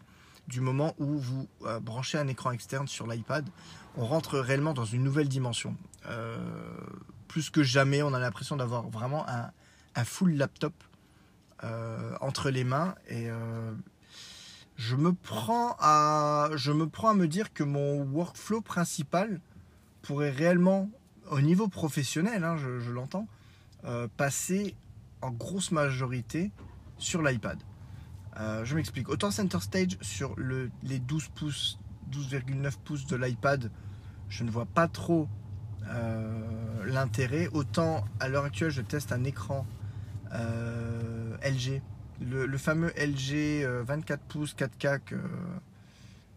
Du 0.49 0.61
moment 0.61 0.95
où 0.99 1.19
vous 1.19 1.49
euh, 1.63 1.81
branchez 1.81 2.19
un 2.19 2.29
écran 2.29 2.53
externe 2.53 2.87
sur 2.87 3.07
l'iPad, 3.07 3.49
on 3.97 4.07
rentre 4.07 4.39
réellement 4.39 4.75
dans 4.75 4.85
une 4.85 5.03
nouvelle 5.03 5.29
dimension. 5.29 5.77
plus 7.29 7.51
que 7.51 7.63
jamais, 7.63 8.03
on 8.03 8.13
a 8.13 8.19
l'impression 8.19 8.57
d'avoir 8.57 8.89
vraiment 8.89 9.29
un, 9.29 9.51
un, 9.95 10.05
full 10.05 10.35
laptop 10.35 10.75
entre 12.21 12.51
les 12.51 12.65
mains. 12.65 12.95
Et 13.09 13.29
je, 14.77 14.97
me 14.97 15.13
prends 15.13 15.77
à, 15.79 16.51
je 16.57 16.73
me 16.73 16.89
prends 16.89 17.11
à 17.11 17.15
me 17.15 17.29
dire 17.29 17.53
que 17.53 17.63
mon 17.63 18.03
workflow 18.03 18.61
principal 18.61 19.41
pourrait 20.03 20.31
réellement 20.31 20.91
au 21.31 21.41
niveau 21.41 21.69
professionnel, 21.69 22.45
hein, 22.45 22.57
je, 22.57 22.91
l'entends, 22.91 23.27
euh, 23.85 24.09
passer 24.17 24.75
en 25.23 25.31
grosse 25.31 25.71
majorité 25.71 26.51
sur 26.99 27.23
l'iPad. 27.23 27.59
Euh, 28.39 28.65
je 28.65 28.75
m'explique. 28.75 29.09
Autant 29.09 29.31
Center 29.31 29.61
Stage 29.61 29.97
sur 30.01 30.35
le, 30.37 30.71
les 30.83 30.99
12 30.99 31.29
pouces, 31.29 31.79
12,9 32.13 32.73
pouces 32.85 33.07
de 33.07 33.17
l'iPad, 33.17 33.71
je 34.29 34.45
ne 34.45 34.51
vois 34.51 34.67
pas 34.67 34.89
trop 34.89 35.29
euh, 35.87 36.85
l'intérêt. 36.87 37.49
Autant 37.53 38.05
à 38.21 38.29
l'heure 38.29 38.45
actuelle, 38.45 38.71
je 38.71 38.83
teste 38.83 39.13
un 39.13 39.25
écran 39.25 39.67
LG, 40.33 41.81
le, 42.21 42.59
fameux 42.59 42.93
LG 42.97 43.65
24 43.85 44.21
pouces 44.23 44.57
4K 44.57 44.99
que 44.99 45.15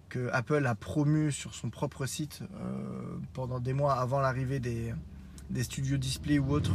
que 0.10 0.30
Apple 0.32 0.66
a 0.66 0.76
promu 0.76 1.32
sur 1.32 1.54
son 1.54 1.70
propre 1.70 2.06
site 2.06 2.42
euh, 2.42 3.18
pendant 3.34 3.60
des 3.60 3.74
mois 3.74 3.96
avant 3.96 4.20
l'arrivée 4.20 4.60
des, 4.60 4.94
studios 5.64 5.98
display 5.98 6.40
ou 6.40 6.52
autres 6.52 6.72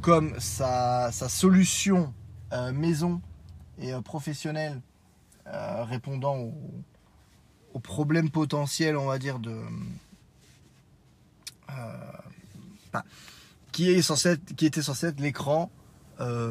comme 0.00 0.38
sa, 0.38 1.10
solution 1.12 2.12
euh, 2.52 2.72
maison 2.72 3.20
et 3.78 3.92
euh, 3.92 4.00
professionnel 4.00 4.80
euh, 5.46 5.84
répondant 5.84 6.36
aux, 6.36 7.80
problèmes 7.80 8.28
potentiels, 8.28 8.96
on 8.96 9.06
va 9.06 9.20
dire, 9.20 9.38
de. 9.38 9.56
qui, 13.70 13.88
est 13.88 14.02
censé 14.02 14.30
être- 14.30 14.56
qui 14.56 14.66
était 14.66 14.82
censé 14.82 15.06
être 15.06 15.20
l'écran 15.20 15.70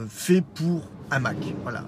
fait 0.08 0.40
pour 0.42 0.90
un 1.12 1.20
Mac. 1.20 1.36
Voilà. 1.64 1.84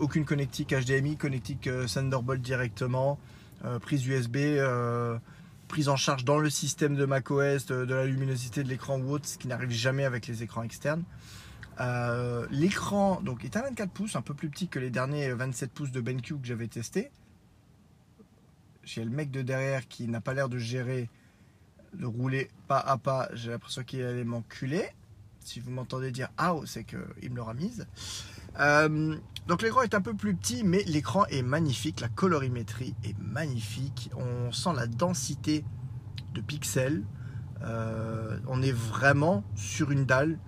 Aucune 0.00 0.24
connectique 0.24 0.72
HDMI, 0.72 1.18
connectique 1.18 1.66
euh, 1.66 1.86
Thunderbolt 1.86 2.40
directement, 2.40 3.18
euh, 3.66 3.78
prise 3.78 4.06
USB, 4.06 4.36
euh, 4.36 5.18
prise 5.68 5.90
en 5.90 5.96
charge 5.96 6.24
dans 6.24 6.38
le 6.38 6.48
système 6.48 6.96
de 6.96 7.04
macOS, 7.04 7.66
de, 7.66 7.84
la 7.84 8.06
luminosité 8.06 8.64
de 8.64 8.68
l'écran 8.70 8.98
ou 8.98 9.10
autre, 9.10 9.26
ce 9.26 9.36
qui 9.36 9.46
n'arrive 9.46 9.70
jamais 9.70 10.04
avec 10.04 10.26
les 10.26 10.42
écrans 10.42 10.62
externes. 10.62 11.04
L'écran 12.50 13.20
donc 13.20 13.44
est 13.44 13.56
un 13.58 13.62
24 13.62 13.90
pouces, 13.90 14.16
un 14.16 14.22
peu 14.22 14.32
plus 14.32 14.48
petit 14.48 14.68
que 14.68 14.78
les 14.78 14.90
derniers 14.90 15.30
27 15.32 15.70
pouces 15.72 15.90
de 15.90 16.00
BenQ 16.00 16.38
que 16.38 16.46
j'avais 16.46 16.68
testé. 16.68 17.10
J'ai 18.82 19.04
le 19.04 19.10
mec 19.10 19.30
de 19.30 19.42
derrière 19.42 19.88
qui 19.88 20.08
n'a 20.08 20.22
pas 20.22 20.32
l'air 20.32 20.48
de 20.48 20.58
gérer, 20.58 21.10
de 21.92 22.06
rouler 22.06 22.48
pas 22.66 22.78
à 22.78 22.96
pas. 22.96 23.28
J'ai 23.34 23.50
l'impression 23.50 23.82
qu'il 23.82 24.02
allait 24.02 24.24
m'enculer. 24.24 24.84
Si 25.40 25.60
vous 25.60 25.70
m'entendez 25.70 26.10
dire 26.10 26.30
ah, 26.38 26.54
c'est 26.64 26.84
qu'il 26.84 27.30
me 27.30 27.36
l'aura 27.36 27.52
mise. 27.52 27.86
Euh, 28.60 29.16
donc 29.46 29.62
l'écran 29.62 29.82
est 29.82 29.94
un 29.94 30.00
peu 30.00 30.14
plus 30.14 30.34
petit, 30.34 30.64
mais 30.64 30.82
l'écran 30.84 31.26
est 31.26 31.42
magnifique. 31.42 32.00
La 32.00 32.08
colorimétrie 32.08 32.94
est 33.04 33.18
magnifique. 33.18 34.10
On 34.16 34.52
sent 34.52 34.70
la 34.74 34.86
densité 34.86 35.64
de 36.32 36.40
pixels. 36.40 37.04
Euh, 37.62 38.38
on 38.46 38.62
est 38.62 38.72
vraiment 38.72 39.44
sur 39.54 39.90
une 39.90 40.04
dalle, 40.04 40.38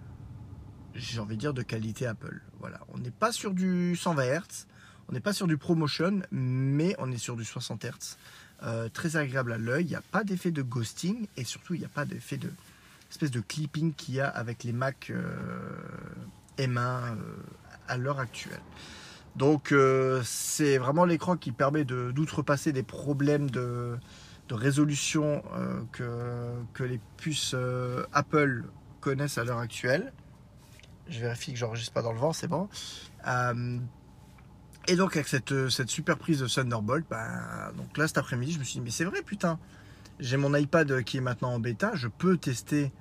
j'ai 0.94 1.20
envie 1.20 1.36
de 1.36 1.40
dire, 1.40 1.54
de 1.54 1.62
qualité 1.62 2.06
Apple. 2.06 2.42
Voilà. 2.60 2.80
On 2.92 2.98
n'est 2.98 3.10
pas 3.10 3.32
sur 3.32 3.54
du 3.54 3.96
120 3.96 4.22
Hz, 4.24 4.66
on 5.08 5.12
n'est 5.12 5.20
pas 5.20 5.32
sur 5.32 5.46
du 5.46 5.56
ProMotion, 5.56 6.22
mais 6.30 6.94
on 6.98 7.10
est 7.10 7.18
sur 7.18 7.36
du 7.36 7.44
60 7.44 7.84
Hz. 7.84 8.16
Euh, 8.62 8.88
très 8.88 9.16
agréable 9.16 9.52
à 9.52 9.58
l'œil. 9.58 9.84
Il 9.84 9.88
n'y 9.88 9.96
a 9.96 10.02
pas 10.02 10.24
d'effet 10.24 10.50
de 10.50 10.62
ghosting 10.62 11.26
et 11.36 11.44
surtout 11.44 11.74
il 11.74 11.80
n'y 11.80 11.86
a 11.86 11.90
pas 11.90 12.06
d'effet 12.06 12.38
de 12.38 12.50
espèce 13.10 13.30
de 13.30 13.40
clipping 13.40 13.94
qu'il 13.94 14.14
y 14.14 14.20
a 14.20 14.28
avec 14.28 14.64
les 14.64 14.72
Mac 14.72 15.10
euh, 15.10 15.22
M1 16.58 16.78
euh, 16.78 17.14
à 17.88 17.96
l'heure 17.96 18.20
actuelle. 18.20 18.60
Donc 19.36 19.70
euh, 19.70 20.22
c'est 20.24 20.78
vraiment 20.78 21.04
l'écran 21.04 21.36
qui 21.36 21.52
permet 21.52 21.84
d'outrepasser 21.84 22.72
des 22.72 22.82
problèmes 22.82 23.50
de, 23.50 23.98
résolution 24.50 25.42
euh, 25.54 26.62
que, 26.72 26.84
les 26.84 27.00
puces 27.18 27.52
euh, 27.54 28.04
Apple 28.12 28.64
connaissent 29.00 29.36
à 29.36 29.44
l'heure 29.44 29.58
actuelle. 29.58 30.12
Je 31.08 31.20
vérifie 31.20 31.52
que 31.52 31.58
j'enregistre 31.58 31.92
pas 31.92 32.02
dans 32.02 32.12
le 32.12 32.18
vent, 32.18 32.32
c'est 32.32 32.48
bon. 32.48 32.68
Et 34.88 34.94
donc 34.96 35.16
avec 35.16 35.28
cette, 35.28 35.68
cette 35.68 35.90
super 35.90 36.16
prise 36.16 36.40
de 36.40 36.46
Thunderbolt, 36.46 37.04
bah, 37.10 37.72
donc 37.76 37.98
là 37.98 38.06
cet 38.06 38.18
après-midi, 38.18 38.52
je 38.52 38.58
me 38.58 38.64
suis 38.64 38.78
dit 38.78 38.84
mais 38.84 38.90
c'est 38.90 39.04
vrai 39.04 39.20
putain, 39.22 39.58
j'ai 40.20 40.36
mon 40.36 40.54
iPad 40.54 41.02
qui 41.02 41.18
est 41.18 41.20
maintenant 41.20 41.52
en 41.52 41.58
bêta, 41.58 41.90
je 41.94 42.08
peux 42.08 42.36
tester 42.38 42.92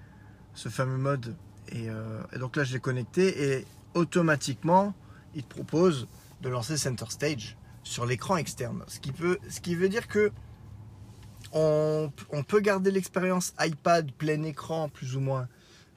ce 0.53 0.67
fameux 0.67 0.97
mode. 0.97 1.35
Et, 1.69 1.87
et 2.33 2.39
donc 2.39 2.55
là 2.55 2.63
je 2.63 2.73
l'ai 2.73 2.79
connecté 2.79 3.53
et 3.53 3.65
automatiquement 3.95 4.93
il 5.35 5.43
te 5.43 5.53
propose 5.53 6.07
de 6.41 6.49
lancer 6.49 6.77
Center 6.77 7.05
Stage 7.09 7.57
sur 7.83 8.05
l'écran 8.05 8.37
externe. 8.37 8.83
Ce 8.87 8.99
qui, 8.99 9.11
peut, 9.11 9.37
ce 9.49 9.59
qui 9.59 9.75
veut 9.75 9.89
dire 9.89 10.07
que 10.07 10.31
on, 11.51 12.11
peut 12.47 12.59
garder 12.59 12.91
l'expérience 12.91 13.53
iPad 13.59 14.11
plein 14.11 14.43
écran 14.43 14.89
plus 14.89 15.15
ou 15.15 15.21
moins 15.21 15.47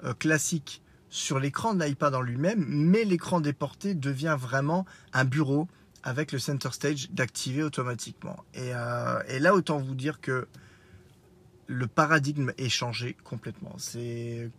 euh, 0.05 0.15
classique 0.15 0.83
sur 1.09 1.41
l'écran 1.41 1.75
de 1.75 1.83
l'iPad 1.83 2.15
en 2.15 2.21
lui-même, 2.21 2.65
mais 2.69 3.05
l'écran 3.05 3.41
déporté 3.41 3.95
devient 3.95 4.37
vraiment 4.39 4.87
un 5.13 5.25
bureau 5.25 5.67
avec 6.05 6.31
le 6.31 6.39
Center 6.39 6.69
Stage 6.71 7.11
d'activer 7.11 7.63
automatiquement. 7.65 8.45
Et, 8.55 8.73
euh, 8.73 9.21
et 9.29 9.41
là, 9.41 9.55
autant 9.55 9.79
vous 9.79 9.97
dire 9.97 10.21
que 10.21 10.47
le 11.67 11.87
paradigme 11.87 12.53
est 12.57 12.69
changé 12.69 13.17
complètement. 13.25 13.75
C'est, 13.79 14.51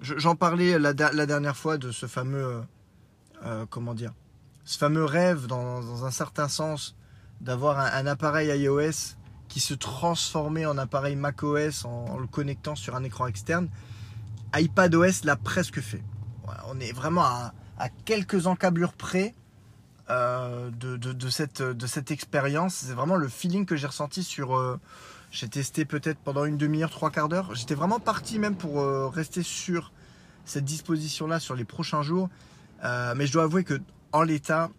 j'en 0.00 0.36
parlais 0.36 0.78
la, 0.78 0.92
der- 0.92 1.12
la 1.12 1.26
dernière 1.26 1.56
fois 1.56 1.78
de 1.78 1.90
ce 1.90 2.06
fameux, 2.06 2.44
euh, 2.44 2.60
euh, 3.44 3.66
comment 3.68 3.94
dire, 3.94 4.12
ce 4.64 4.78
fameux 4.78 5.04
rêve 5.04 5.46
dans, 5.46 6.04
un 6.04 6.10
certain 6.10 6.48
sens 6.48 6.96
d'avoir 7.40 7.78
un, 7.78 8.06
appareil 8.06 8.48
iOS 8.60 9.16
qui 9.48 9.60
se 9.60 9.74
transformait 9.74 10.66
en 10.66 10.78
appareil 10.78 11.16
macOS 11.16 11.84
en, 11.84 12.06
en 12.06 12.18
le 12.18 12.26
connectant 12.26 12.74
sur 12.74 12.96
un 12.96 13.04
écran 13.04 13.26
externe. 13.26 13.68
iPadOS 14.54 15.24
l'a 15.24 15.36
presque 15.36 15.80
fait. 15.80 16.02
On 16.68 16.80
est 16.80 16.92
vraiment 16.92 17.22
à 17.22 17.88
quelques 18.04 18.46
encablures 18.46 18.92
près 18.94 19.34
euh, 20.08 20.70
de, 20.70 21.28
cette, 21.28 22.10
expérience. 22.10 22.74
C'est 22.74 22.92
vraiment 22.92 23.16
le 23.16 23.28
feeling 23.28 23.66
que 23.66 23.76
j'ai 23.76 23.86
ressenti 23.86 24.22
sur. 24.22 24.56
euh, 24.56 24.78
j'ai 25.32 25.48
testé 25.48 25.84
peut-être 25.84 26.18
pendant 26.18 26.44
une 26.44 26.56
demi-heure, 26.56 26.90
trois 26.90 27.10
quarts 27.10 27.28
d'heure. 27.28 27.54
J'étais 27.54 27.74
vraiment 27.74 27.98
parti 27.98 28.38
même 28.38 28.54
pour 28.54 28.80
euh, 28.80 29.08
rester 29.08 29.42
sur 29.42 29.92
cette 30.44 30.64
disposition-là 30.64 31.40
sur 31.40 31.56
les 31.56 31.64
prochains 31.64 32.02
jours. 32.02 32.28
Mais 32.82 33.26
je 33.26 33.32
dois 33.32 33.44
avouer 33.44 33.64
que 33.64 33.80
en 34.12 34.22
l'état, 34.22 34.70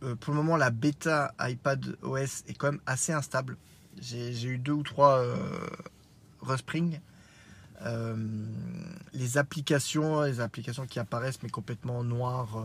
pour 0.00 0.34
le 0.34 0.34
moment, 0.34 0.56
la 0.56 0.70
bêta 0.70 1.32
iPad 1.38 1.96
OS 2.02 2.42
est 2.48 2.54
quand 2.58 2.72
même 2.72 2.80
assez 2.86 3.12
instable. 3.12 3.56
J'ai 4.00 4.46
eu 4.46 4.58
deux 4.58 4.72
ou 4.72 4.82
trois 4.82 5.22
respring. 6.42 6.98
Euh, 7.82 8.16
les 9.14 9.38
applications, 9.38 10.22
les 10.22 10.40
applications 10.40 10.86
qui 10.86 10.98
apparaissent 10.98 11.42
mais 11.42 11.48
complètement 11.48 12.02
noires 12.02 12.64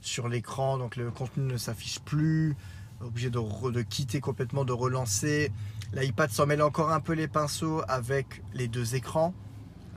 sur 0.00 0.28
l'écran, 0.28 0.78
donc 0.78 0.96
le 0.96 1.10
contenu 1.10 1.44
ne 1.44 1.56
s'affiche 1.56 2.00
plus, 2.00 2.56
obligé 3.00 3.30
de, 3.30 3.82
quitter 3.82 4.20
complètement, 4.20 4.64
de 4.64 4.72
relancer. 4.72 5.52
L'iPad 5.92 6.30
s'en 6.30 6.46
mêle 6.46 6.62
encore 6.62 6.90
un 6.90 7.00
peu 7.00 7.12
les 7.12 7.28
pinceaux 7.28 7.82
avec 7.88 8.42
les 8.54 8.68
deux 8.68 8.94
écrans. 8.94 9.34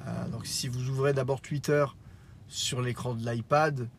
Euh, 0.07 0.27
donc 0.29 0.45
si 0.45 0.67
vous 0.67 0.89
ouvrez 0.89 1.13
d'abord 1.13 1.41
Twitter 1.41 1.85
sur 2.47 2.81
l'écran 2.81 3.13
de 3.13 3.29
l'iPad, 3.29 3.89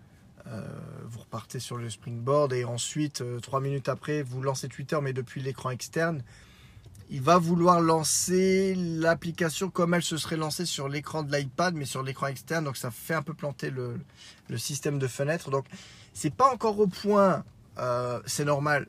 euh, 0.48 0.66
vous 1.06 1.20
repartez 1.20 1.60
sur 1.60 1.76
le 1.76 1.88
springboard 1.88 2.52
et 2.52 2.64
ensuite, 2.64 3.20
euh, 3.20 3.38
trois 3.38 3.60
minutes 3.60 3.88
après, 3.88 4.22
vous 4.22 4.42
lancez 4.42 4.68
Twitter 4.68 4.98
mais 5.02 5.12
depuis 5.12 5.40
l'écran 5.40 5.70
externe. 5.70 6.22
Il 7.14 7.20
va 7.20 7.36
vouloir 7.36 7.82
lancer 7.82 8.74
l'application 8.74 9.68
comme 9.68 9.92
elle 9.92 10.02
se 10.02 10.16
serait 10.16 10.38
lancée 10.38 10.64
sur 10.64 10.88
l'écran 10.88 11.22
de 11.22 11.36
l'iPad 11.36 11.74
mais 11.74 11.84
sur 11.84 12.02
l'écran 12.02 12.28
externe. 12.28 12.64
Donc 12.64 12.78
ça 12.78 12.90
fait 12.90 13.12
un 13.12 13.20
peu 13.20 13.34
planter 13.34 13.68
le, 13.68 14.00
système 14.56 14.98
de 14.98 15.06
fenêtre. 15.06 15.50
Donc 15.50 15.66
c'est 16.14 16.34
pas 16.34 16.50
encore 16.50 16.80
au 16.80 16.86
point, 16.86 17.44
euh, 17.76 18.18
c'est 18.24 18.46
normal, 18.46 18.88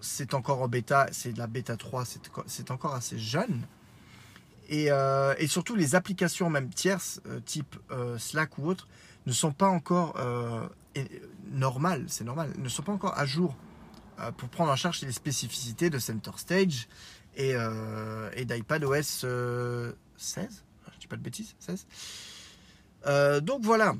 c'est 0.00 0.34
encore 0.34 0.62
en 0.62 0.68
bêta, 0.68 1.08
c'est 1.10 1.36
la 1.36 1.48
bêta 1.48 1.76
3, 1.76 2.04
c'est 2.46 2.70
encore 2.70 2.94
assez 2.94 3.18
jeune. 3.18 3.62
Et, 4.68 4.92
euh, 4.92 5.34
et 5.38 5.48
surtout, 5.48 5.74
les 5.74 5.96
applications, 5.96 6.48
même 6.50 6.70
tierces, 6.70 7.20
euh, 7.26 7.40
type 7.40 7.76
Slack 8.18 8.56
ou 8.58 8.68
autre, 8.68 8.86
ne 9.26 9.32
sont 9.32 9.52
pas 9.52 9.68
encore 9.68 10.14
normales, 11.50 12.04
c'est 12.06 12.24
normal, 12.24 12.52
ne 12.56 12.68
sont 12.68 12.82
pas 12.82 12.92
encore 12.92 13.18
à 13.18 13.26
jour 13.26 13.56
pour 14.36 14.48
prendre 14.48 14.70
en 14.70 14.76
charge 14.76 15.02
les 15.02 15.10
spécificités 15.10 15.90
de 15.90 15.98
Center 15.98 16.30
Stage 16.36 16.86
et, 17.36 17.54
euh, 17.54 18.30
et 18.34 18.44
d'iPadOS 18.44 19.24
euh, 19.24 19.92
16, 20.16 20.64
je 20.92 20.98
dis 20.98 21.06
pas 21.06 21.16
de 21.16 21.22
bêtises, 21.22 21.54
16. 21.60 21.86
Euh, 23.06 23.40
donc 23.40 23.62
voilà, 23.62 23.94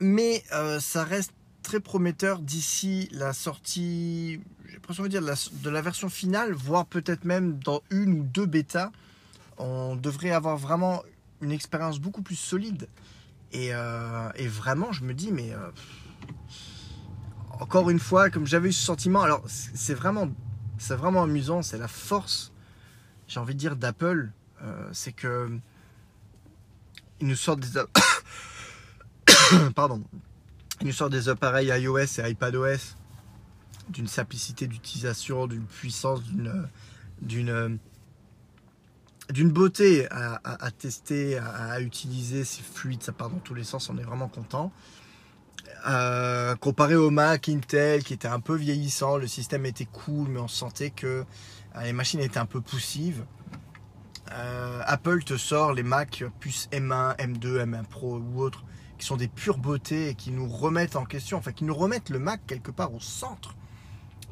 mais 0.00 0.42
euh, 0.52 0.80
ça 0.80 1.04
reste 1.04 1.32
très 1.62 1.80
prometteur 1.80 2.38
d'ici 2.38 3.08
la 3.12 3.32
sortie, 3.32 4.40
j'ai 4.68 5.00
envie 5.00 5.02
de 5.02 5.08
dire, 5.08 5.22
de 5.22 5.26
la, 5.26 5.34
de 5.52 5.70
la 5.70 5.82
version 5.82 6.08
finale, 6.08 6.52
voire 6.52 6.86
peut-être 6.86 7.24
même 7.24 7.58
dans 7.58 7.82
une 7.90 8.20
ou 8.20 8.22
deux 8.22 8.46
bêtas. 8.46 8.90
On 9.58 9.96
devrait 9.96 10.30
avoir 10.30 10.56
vraiment 10.56 11.02
une 11.42 11.52
expérience 11.52 11.98
beaucoup 11.98 12.22
plus 12.22 12.36
solide. 12.36 12.88
Et, 13.52 13.70
euh, 13.72 14.30
vraiment, 14.46 14.92
je 14.92 15.04
me 15.04 15.14
dis, 15.14 15.32
mais 15.32 15.52
euh, 15.52 15.70
encore 17.60 17.90
une 17.90 17.98
fois, 17.98 18.30
comme 18.30 18.46
j'avais 18.46 18.68
eu 18.68 18.72
ce 18.72 18.84
sentiment, 18.84 19.22
alors 19.22 19.42
c'est 19.46 19.94
vraiment, 19.94 20.28
c'est 20.78 20.96
vraiment 20.96 21.22
amusant, 21.22 21.62
c'est 21.62 21.78
la 21.78 21.88
force, 21.88 22.52
j'ai 23.26 23.40
envie 23.40 23.54
de 23.54 23.58
dire, 23.58 23.76
d'Apple, 23.76 24.30
euh, 24.62 24.88
c'est 24.92 25.12
que 25.12 25.50
ils 27.20 27.26
nous 27.26 27.36
sortent 27.36 27.60
des, 27.60 27.80
pardon, 29.74 30.02
ils 30.80 30.86
nous 30.86 31.08
des 31.08 31.28
appareils 31.28 31.68
iOS 31.68 31.98
et 31.98 32.30
iPadOS 32.30 32.96
d'une 33.88 34.06
simplicité 34.06 34.66
d'utilisation, 34.66 35.46
d'une 35.46 35.66
puissance, 35.66 36.20
d'une 37.20 37.78
d'une 39.30 39.50
beauté 39.50 40.06
à 40.10 40.70
tester, 40.70 41.36
à, 41.36 41.72
à 41.72 41.80
utiliser, 41.80 42.44
c'est 42.44 42.62
fluide, 42.62 43.02
ça 43.02 43.12
part 43.12 43.28
dans 43.28 43.40
tous 43.40 43.52
les 43.52 43.64
sens, 43.64 43.90
on 43.90 43.98
est 43.98 44.02
vraiment 44.02 44.28
content. 44.28 44.72
Euh, 45.86 46.54
comparé 46.56 46.96
au 46.96 47.10
Mac 47.10 47.48
Intel 47.48 48.02
qui 48.02 48.12
était 48.12 48.28
un 48.28 48.40
peu 48.40 48.56
vieillissant, 48.56 49.16
le 49.16 49.26
système 49.26 49.64
était 49.64 49.86
cool, 49.86 50.28
mais 50.28 50.40
on 50.40 50.48
sentait 50.48 50.90
que 50.90 51.24
euh, 51.76 51.82
les 51.82 51.92
machines 51.92 52.20
étaient 52.20 52.38
un 52.38 52.46
peu 52.46 52.60
poussives. 52.60 53.24
Euh, 54.32 54.82
Apple 54.84 55.22
te 55.24 55.36
sort 55.36 55.72
les 55.72 55.82
Mac 55.82 56.24
puces 56.40 56.68
M1, 56.72 57.16
M2, 57.16 57.64
M1 57.64 57.84
Pro 57.84 58.18
ou 58.18 58.42
autres 58.42 58.64
qui 58.98 59.06
sont 59.06 59.16
des 59.16 59.28
pures 59.28 59.58
beautés 59.58 60.08
et 60.08 60.14
qui 60.14 60.32
nous 60.32 60.48
remettent 60.48 60.96
en 60.96 61.04
question, 61.04 61.38
enfin 61.38 61.52
qui 61.52 61.64
nous 61.64 61.74
remettent 61.74 62.10
le 62.10 62.18
Mac 62.18 62.40
quelque 62.46 62.70
part 62.70 62.92
au 62.92 63.00
centre 63.00 63.54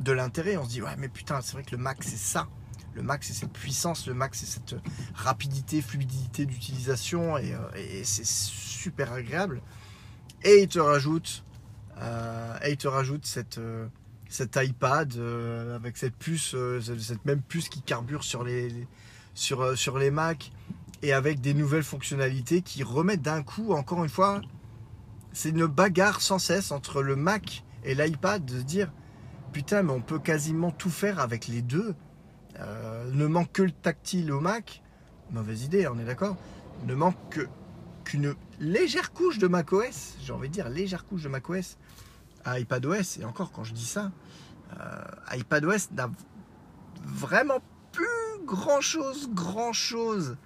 de 0.01 0.13
l'intérêt. 0.13 0.57
On 0.57 0.65
se 0.65 0.71
dit 0.71 0.83
ouais 0.83 0.97
mais 0.99 1.09
putain 1.09 1.41
c'est 1.41 1.53
vrai 1.53 1.63
que 1.63 1.75
le 1.75 1.83
Mac 1.83 1.99
c'est 2.03 2.17
ça. 2.17 2.49
Le 2.95 3.03
Mac 3.03 3.25
c'est 3.25 3.35
cette 3.35 3.53
puissance, 3.53 4.07
le 4.07 4.15
Mac 4.15 4.35
c'est 4.35 4.47
cette 4.47 4.75
rapidité, 5.15 5.81
fluidité 5.81 6.47
d'utilisation 6.47 7.39
et, 7.39 7.55
c'est 8.05 8.27
super 8.27 9.13
agréable. 9.13 9.63
Et 10.45 10.63
il 10.63 10.69
te 10.69 10.79
rajoute, 10.79 11.45
euh, 11.99 12.59
et 12.65 12.73
il 12.73 12.77
te 12.77 12.89
rajoute 12.89 13.27
cette, 13.27 13.59
euh, 13.59 13.87
cet 14.29 14.59
iPad 14.61 15.13
avec 15.75 15.97
cette 15.97 16.17
puce, 16.17 16.55
cette 16.81 17.25
même 17.25 17.43
puce 17.43 17.69
qui 17.69 17.83
carbure 17.83 18.25
sur 18.25 18.45
les, 18.45 18.87
sur, 19.35 19.75
Mac 20.13 20.53
et 21.03 21.13
avec 21.13 21.41
des 21.41 21.55
nouvelles 21.55 21.83
fonctionnalités 21.83 22.63
qui 22.63 22.83
remettent 22.83 23.23
d'un 23.23 23.43
coup, 23.43 23.73
encore 23.73 24.03
une 24.03 24.11
fois, 24.11 24.41
c'est 25.33 25.51
une 25.51 25.67
bagarre 25.67 26.21
sans 26.21 26.39
cesse 26.39 26.73
entre 26.73 27.03
le 27.03 27.17
Mac 27.17 27.65
et 27.85 27.95
l'iPad 27.95 28.45
de 28.45 28.59
se 28.59 28.65
dire 28.65 28.91
putain, 29.53 29.83
mais 29.83 29.93
on 29.93 30.03
peut 30.03 30.19
quasiment 30.19 30.71
tout 30.71 30.91
faire 30.91 31.19
avec 31.19 31.49
les 31.49 31.63
deux. 31.63 31.95
Euh, 32.59 33.11
ne 33.13 33.27
manque 33.27 33.53
que 33.53 33.63
le 33.63 33.71
tactile 33.71 34.33
au 34.33 34.41
Mac. 34.41 34.83
Mauvaise 35.31 35.65
idée, 35.65 35.87
on 35.89 35.99
est 35.99 36.05
d'accord. 36.05 36.37
Ne 36.87 36.95
manque 36.95 37.49
qu'une 38.05 38.35
légère 38.61 39.13
couche 39.13 39.39
de 39.39 39.47
macOS. 39.47 40.17
J'ai 40.23 40.33
envie 40.33 40.49
de 40.49 40.55
dire 40.55 40.69
légère 40.69 41.05
couche 41.05 41.23
de 41.23 41.29
macOS 41.29 41.77
à 42.45 42.59
iPadOS. 42.61 43.19
Et 43.21 43.25
encore, 43.25 43.53
quand 43.53 43.65
je 43.65 43.73
dis 43.73 43.85
ça, 43.85 44.13
euh, 44.81 45.37
iPadOS 45.37 45.93
n'a 45.93 46.11
vraiment 47.05 47.61
plus 47.93 48.07
grand 48.45 48.81
chose, 48.81 49.29
grand 49.33 49.73
chose 49.73 50.37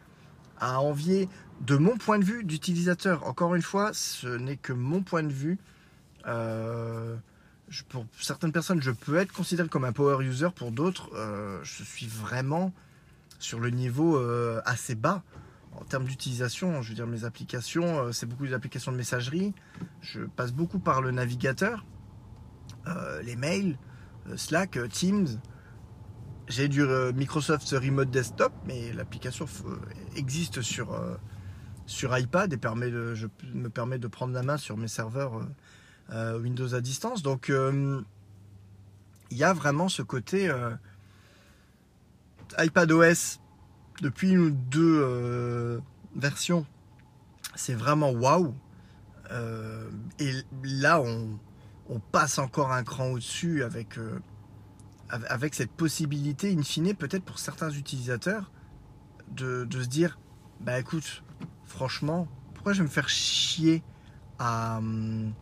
à 0.59 0.81
envier 0.81 1.29
de 1.61 1.77
mon 1.77 1.97
point 1.97 2.19
de 2.19 2.25
vue 2.25 2.45
d'utilisateur. 2.45 3.27
Encore 3.27 3.55
une 3.55 3.63
fois, 3.63 3.91
ce 3.93 4.29
n'est 4.29 4.57
que 4.57 4.73
mon 4.73 5.03
point 5.03 5.23
de 5.23 5.33
vue. 5.33 5.59
Euh, 6.27 7.17
pour 7.89 8.05
certaines 8.21 8.53
personnes, 8.53 8.83
je 8.83 8.91
peux 8.91 9.17
être 9.17 9.33
considéré 9.33 9.69
comme 9.69 9.85
un 9.85 9.93
power 9.93 10.25
user. 10.25 10.49
Pour 10.55 10.73
d'autres, 10.73 11.11
euh, 11.15 11.61
je 11.63 11.85
suis 11.85 12.07
vraiment 12.07 12.73
sur 13.39 13.61
le 13.61 13.71
niveau 13.71 14.19
assez 14.67 14.95
bas 14.95 15.23
en 15.73 15.85
termes 15.85 16.05
d'utilisation. 16.05 16.83
Je 16.83 16.91
veux 16.91 16.95
dire, 16.95 17.07
mes 17.07 17.25
applications, 17.25 18.13
c'est 18.13 18.27
beaucoup 18.27 18.47
d'applications 18.47 18.93
de 18.93 18.97
messagerie. 18.97 19.55
Je 20.01 20.21
passe 20.21 20.53
beaucoup 20.53 20.79
par 20.79 21.01
le 21.01 21.11
navigateur, 21.11 21.85
les 23.23 23.37
mails, 23.37 23.79
Slack, 24.37 24.79
Teams. 24.91 25.41
J'ai 26.49 26.69
du 26.69 26.83
Microsoft 27.15 27.69
Remote 27.71 28.11
Desktop, 28.11 28.53
mais 28.67 28.93
l'application 28.93 29.47
existe 30.17 30.63
sur 30.63 30.99
sur 31.91 32.17
iPad 32.17 32.53
et 32.53 32.57
permet 32.57 32.89
de, 32.89 33.15
je, 33.15 33.27
me 33.53 33.69
permet 33.69 33.99
de 33.99 34.07
prendre 34.07 34.33
la 34.33 34.45
main 34.45 34.57
sur 34.57 34.77
mes 34.77 34.87
serveurs 34.87 35.39
euh, 35.39 35.45
euh, 36.13 36.39
Windows 36.39 36.73
à 36.73 36.81
distance. 36.81 37.23
Donc 37.23 37.51
euh, 37.51 38.01
il 39.33 39.37
y 39.37 39.43
a 39.43 39.53
vraiment 39.53 39.89
ce 39.89 40.03
côté 40.03 40.53
iPad 42.59 42.91
OS 42.93 43.41
depuis 44.01 44.31
une 44.31 44.41
ou 44.41 44.51
deux 44.51 45.83
versions. 46.17 46.67
C'est 47.55 47.75
vraiment 47.75 48.11
waouh. 48.11 48.55
et 50.19 50.33
là, 50.63 51.01
on, 51.01 51.39
passe 52.13 52.39
encore 52.39 52.73
un 52.73 52.85
cran 52.85 53.11
au-dessus 53.11 53.65
avec, 53.65 53.99
avec 55.09 55.55
cette 55.55 55.73
possibilité, 55.73 56.55
in 56.57 56.63
fine, 56.63 56.95
peut-être 56.95 57.25
pour 57.25 57.39
certains 57.39 57.71
utilisateurs, 57.71 58.53
de, 59.33 59.65
de 59.65 59.83
se 59.83 59.89
dire 59.89 60.19
bah 60.61 60.79
écoute, 60.79 61.23
franchement, 61.65 62.29
pourquoi 62.55 62.75
je 62.75 62.83
vais 62.83 62.89
me 62.89 62.93
faire 62.93 63.09
chier 63.09 63.83
à. 64.39 64.79
Hum, 64.79 65.33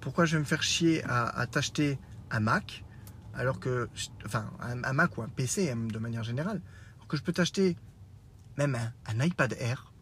pourquoi 0.00 0.26
je 0.26 0.36
vais 0.36 0.40
me 0.40 0.44
faire 0.46 0.62
chier 0.62 1.02
à, 1.08 1.46
t'acheter 1.46 1.98
un 2.30 2.40
Mac 2.40 2.84
alors 3.34 3.58
que. 3.58 3.88
Enfin, 4.24 4.50
un, 4.60 4.92
Mac 4.92 5.18
ou 5.18 5.22
un 5.22 5.28
PC 5.28 5.70
hein, 5.70 5.88
de 5.90 5.98
manière 5.98 6.22
générale. 6.22 6.60
Que 7.14 7.18
je 7.18 7.22
peux 7.22 7.32
t'acheter 7.32 7.76
même 8.56 8.76
un, 9.06 9.24
iPad 9.24 9.54
Air. 9.60 9.92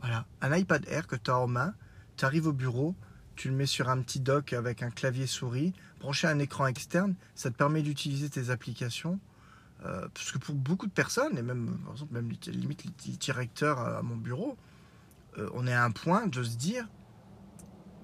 Voilà, 0.00 0.24
un 0.40 0.56
iPad 0.56 0.82
Air 0.88 1.06
que 1.06 1.16
tu 1.16 1.30
as 1.30 1.36
en 1.38 1.46
main. 1.46 1.74
Tu 2.16 2.24
arrives 2.24 2.46
au 2.46 2.54
bureau, 2.54 2.94
tu 3.36 3.50
le 3.50 3.54
mets 3.54 3.66
sur 3.66 3.90
un 3.90 4.00
petit 4.00 4.20
dock 4.20 4.54
avec 4.54 4.82
un 4.82 4.88
clavier 4.88 5.26
souris, 5.26 5.74
branché 6.00 6.28
à 6.28 6.30
un 6.30 6.38
écran 6.38 6.66
externe. 6.66 7.14
Ça 7.34 7.50
te 7.50 7.56
permet 7.56 7.82
d'utiliser 7.82 8.30
tes 8.30 8.48
applications. 8.48 9.20
Euh, 9.84 10.08
parce 10.14 10.32
que 10.32 10.38
pour 10.38 10.54
beaucoup 10.54 10.86
de 10.86 10.92
personnes, 10.92 11.36
et 11.36 11.42
même, 11.42 11.76
par 11.84 11.92
exemple, 11.92 12.14
même 12.14 12.32
limite 12.46 12.84
les 12.84 13.16
directeurs 13.18 13.78
à 13.78 14.00
mon 14.00 14.16
bureau, 14.16 14.56
euh, 15.36 15.50
on 15.52 15.66
est 15.66 15.74
à 15.74 15.84
un 15.84 15.90
point 15.90 16.26
de 16.26 16.42
se 16.42 16.56
dire, 16.56 16.88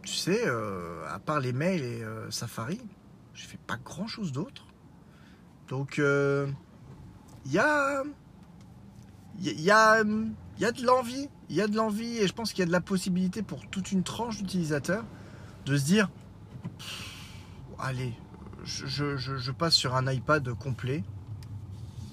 tu 0.02 0.12
sais, 0.12 0.42
euh, 0.44 1.08
à 1.08 1.18
part 1.18 1.40
les 1.40 1.54
mails 1.54 1.82
et 1.82 2.04
Safari, 2.28 2.82
je 3.32 3.46
fais 3.46 3.60
pas 3.66 3.78
grand 3.78 4.08
chose 4.08 4.30
d'autre. 4.30 4.66
Donc, 5.68 5.96
il 5.96 7.52
y 7.52 7.58
a, 7.58 8.04
il 9.40 9.60
y, 9.60 9.70
a, 9.70 10.02
y 10.58 10.64
a 10.64 10.72
de 10.72 10.84
l'envie, 10.84 11.28
il 11.48 11.56
y 11.56 11.60
a 11.60 11.68
de 11.68 11.76
l'envie 11.76 12.18
et 12.18 12.26
je 12.26 12.32
pense 12.32 12.52
qu'il 12.52 12.60
y 12.60 12.62
a 12.62 12.66
de 12.66 12.72
la 12.72 12.80
possibilité 12.80 13.42
pour 13.42 13.66
toute 13.68 13.92
une 13.92 14.02
tranche 14.02 14.38
d'utilisateurs 14.38 15.04
de 15.66 15.76
se 15.76 15.84
dire, 15.84 16.10
allez, 17.78 18.14
je, 18.64 19.50
passe 19.52 19.74
sur 19.74 19.94
un 19.94 20.10
iPad 20.10 20.52
complet, 20.54 21.04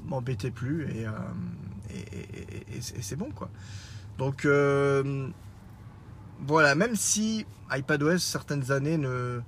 m'embêtez 0.06 0.52
plus 0.52 0.88
et, 0.92 1.06
et 1.92 2.82
c'est 2.82 3.16
bon 3.16 3.32
quoi. 3.32 3.50
Donc 4.18 4.46
euh, 4.46 5.30
voilà, 6.46 6.76
même 6.76 6.96
si 6.96 7.46
iPadOS 7.72 8.20
certaines 8.20 8.72
années 8.72 8.98
ne 8.98 9.42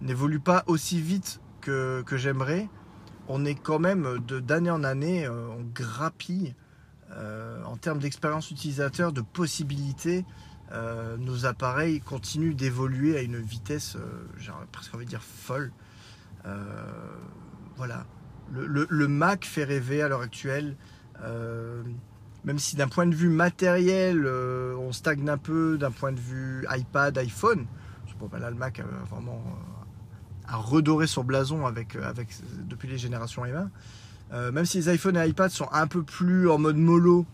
n'évolue 0.00 0.40
pas 0.40 0.62
aussi 0.66 1.00
vite 1.00 1.40
que, 1.60 2.04
j'aimerais, 2.12 2.68
on 3.26 3.44
est 3.44 3.54
quand 3.54 3.78
même 3.78 4.18
d'année 4.20 4.70
en 4.70 4.84
année, 4.84 5.26
euh, 5.26 5.48
on 5.48 5.64
grappille 5.74 6.54
euh, 7.12 7.62
en 7.64 7.76
termes 7.76 7.98
d'expérience 7.98 8.50
utilisateur, 8.50 9.12
de 9.12 9.20
possibilités. 9.20 10.24
nos 11.18 11.46
appareils 11.46 12.00
continuent 12.00 12.54
d'évoluer 12.54 13.16
à 13.16 13.22
une 13.22 13.38
vitesse, 13.38 13.96
j'ai 14.38 14.52
presque 14.70 14.94
envie 14.94 15.06
de 15.06 15.10
dire 15.10 15.22
folle. 15.22 15.72
voilà, 17.76 18.06
le, 18.52 19.08
Mac 19.08 19.44
fait 19.44 19.64
rêver 19.64 20.02
à 20.02 20.08
l'heure 20.08 20.20
actuelle 20.20 20.76
même 22.44 22.58
si 22.58 22.76
d'un 22.76 22.88
point 22.88 23.06
de 23.06 23.14
vue 23.14 23.28
matériel, 23.28 24.24
euh, 24.24 24.74
on 24.78 24.92
stagne 24.92 25.28
un 25.28 25.38
peu, 25.38 25.76
d'un 25.76 25.90
point 25.90 26.12
de 26.12 26.20
vue 26.20 26.66
iPad, 26.70 27.16
iPhone, 27.18 27.66
ben 28.32 28.40
là 28.40 28.50
le 28.50 28.56
Mac 28.56 28.80
a 28.80 28.84
vraiment 29.14 29.40
euh, 29.46 30.52
a 30.52 30.56
redoré 30.56 31.06
son 31.06 31.22
blason 31.22 31.64
euh, 31.64 31.68
avec, 31.68 31.96
depuis 32.68 32.88
les 32.88 32.98
générations 32.98 33.44
M1. 33.44 33.68
Même 34.32 34.64
si 34.64 34.78
les 34.78 34.94
iPhones 34.94 35.16
et 35.16 35.26
iPad 35.28 35.50
sont 35.50 35.68
un 35.72 35.86
peu 35.86 36.02
plus 36.02 36.50
en 36.50 36.58
mode 36.58 36.76
mollo 36.76 37.26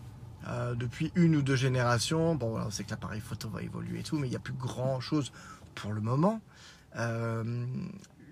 depuis 0.75 1.11
une 1.15 1.35
ou 1.35 1.41
deux 1.41 1.55
générations, 1.55 2.35
bon, 2.35 2.57
on 2.57 2.69
sait 2.69 2.83
que 2.83 2.91
l'appareil 2.91 3.19
photo 3.19 3.49
va 3.49 3.61
évoluer 3.61 3.99
et 3.99 4.03
tout, 4.03 4.17
mais 4.17 4.27
il 4.27 4.29
n'y 4.29 4.35
a 4.35 4.39
plus 4.39 4.53
grand 4.53 4.99
chose 4.99 5.31
pour 5.73 5.91
le 5.91 6.01
moment. 6.01 6.41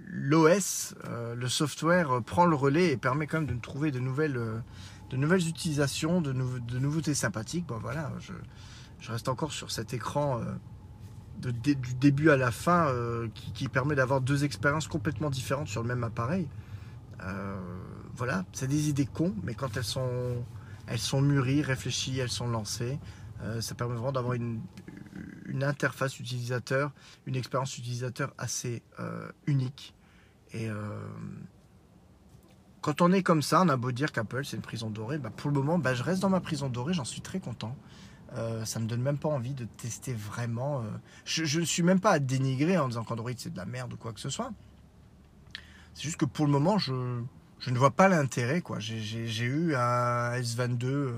L'OS, 0.05 0.95
le 1.35 1.47
software 1.47 2.21
prend 2.25 2.45
le 2.45 2.55
relais 2.55 2.91
et 2.91 2.97
permet 2.97 3.27
quand 3.27 3.39
même 3.39 3.53
de 3.53 3.59
trouver 3.59 3.91
de 3.91 3.99
nouvelles 3.99 4.39
de 5.13 5.17
nouvelles 5.17 5.47
utilisations, 5.47 6.21
de, 6.21 6.33
nouveautés 6.33 7.13
sympathiques. 7.13 7.67
Bon 7.67 7.77
voilà, 7.77 8.11
je, 8.19 9.11
reste 9.11 9.29
encore 9.29 9.51
sur 9.51 9.69
cet 9.69 9.93
écran 9.93 10.41
euh, 10.41 11.51
du 11.51 11.75
début 11.99 12.31
à 12.31 12.37
la 12.37 12.49
fin 12.49 12.87
euh, 12.87 13.27
qui, 13.53 13.67
permet 13.67 13.93
d'avoir 13.93 14.21
deux 14.21 14.43
expériences 14.43 14.87
complètement 14.87 15.29
différentes 15.29 15.67
sur 15.67 15.83
le 15.83 15.87
même 15.87 16.03
appareil. 16.03 16.47
Euh, 17.21 17.55
voilà, 18.15 18.45
c'est 18.53 18.67
des 18.67 18.89
idées 18.89 19.05
cons, 19.05 19.33
mais 19.43 19.55
quand 19.55 19.75
elles 19.77 19.83
sont, 19.83 20.43
elles 20.87 20.99
sont 20.99 21.21
mûries, 21.21 21.61
réfléchies, 21.61 22.19
elles 22.19 22.29
sont 22.29 22.47
lancées, 22.47 22.99
ça 23.59 23.75
permet 23.75 23.95
vraiment 23.95 24.13
d'avoir 24.13 24.35
une, 24.35 24.61
interface 25.61 26.19
utilisateur, 26.19 26.91
une 27.25 27.35
expérience 27.35 27.77
utilisateur 27.77 28.33
assez 28.37 28.81
unique. 29.47 29.93
Et 30.53 30.69
quand 32.83 33.01
on 33.01 33.11
est 33.11 33.23
comme 33.23 33.41
ça, 33.41 33.61
on 33.61 33.69
a 33.69 33.77
beau 33.77 33.91
dire 33.91 34.11
qu'Apple 34.11 34.45
c'est 34.45 34.57
une 34.57 34.61
prison 34.61 34.89
dorée, 34.89 35.17
bah, 35.17 35.31
pour 35.35 35.49
le 35.49 35.55
moment, 35.55 35.79
bah, 35.79 35.93
je 35.93 36.03
reste 36.03 36.21
dans 36.21 36.29
ma 36.29 36.41
prison 36.41 36.69
dorée, 36.69 36.93
j'en 36.93 37.05
suis 37.05 37.21
très 37.21 37.39
content. 37.39 37.75
Euh, 38.35 38.65
ça 38.65 38.79
me 38.79 38.87
donne 38.87 39.01
même 39.01 39.17
pas 39.17 39.29
envie 39.29 39.53
de 39.53 39.65
tester 39.65 40.13
vraiment. 40.13 40.81
Euh, 40.81 40.85
je 41.23 41.59
ne 41.59 41.65
suis 41.65 41.83
même 41.83 41.99
pas 41.99 42.11
à 42.11 42.19
dénigrer 42.19 42.77
en 42.77 42.87
disant 42.87 43.03
qu'Android 43.03 43.31
c'est 43.37 43.53
de 43.53 43.57
la 43.57 43.65
merde 43.65 43.93
ou 43.93 43.97
quoi 43.97 44.11
que 44.11 44.19
ce 44.19 44.29
soit. 44.29 44.51
C'est 45.93 46.03
juste 46.03 46.17
que 46.17 46.25
pour 46.25 46.45
le 46.45 46.51
moment, 46.51 46.77
je, 46.77 47.21
ne 47.71 47.77
vois 47.77 47.91
pas 47.91 48.07
l'intérêt. 48.07 48.61
quoi. 48.61 48.79
J'ai 48.79 49.45
eu 49.45 49.75
un 49.75 50.33
S22. 50.39 51.13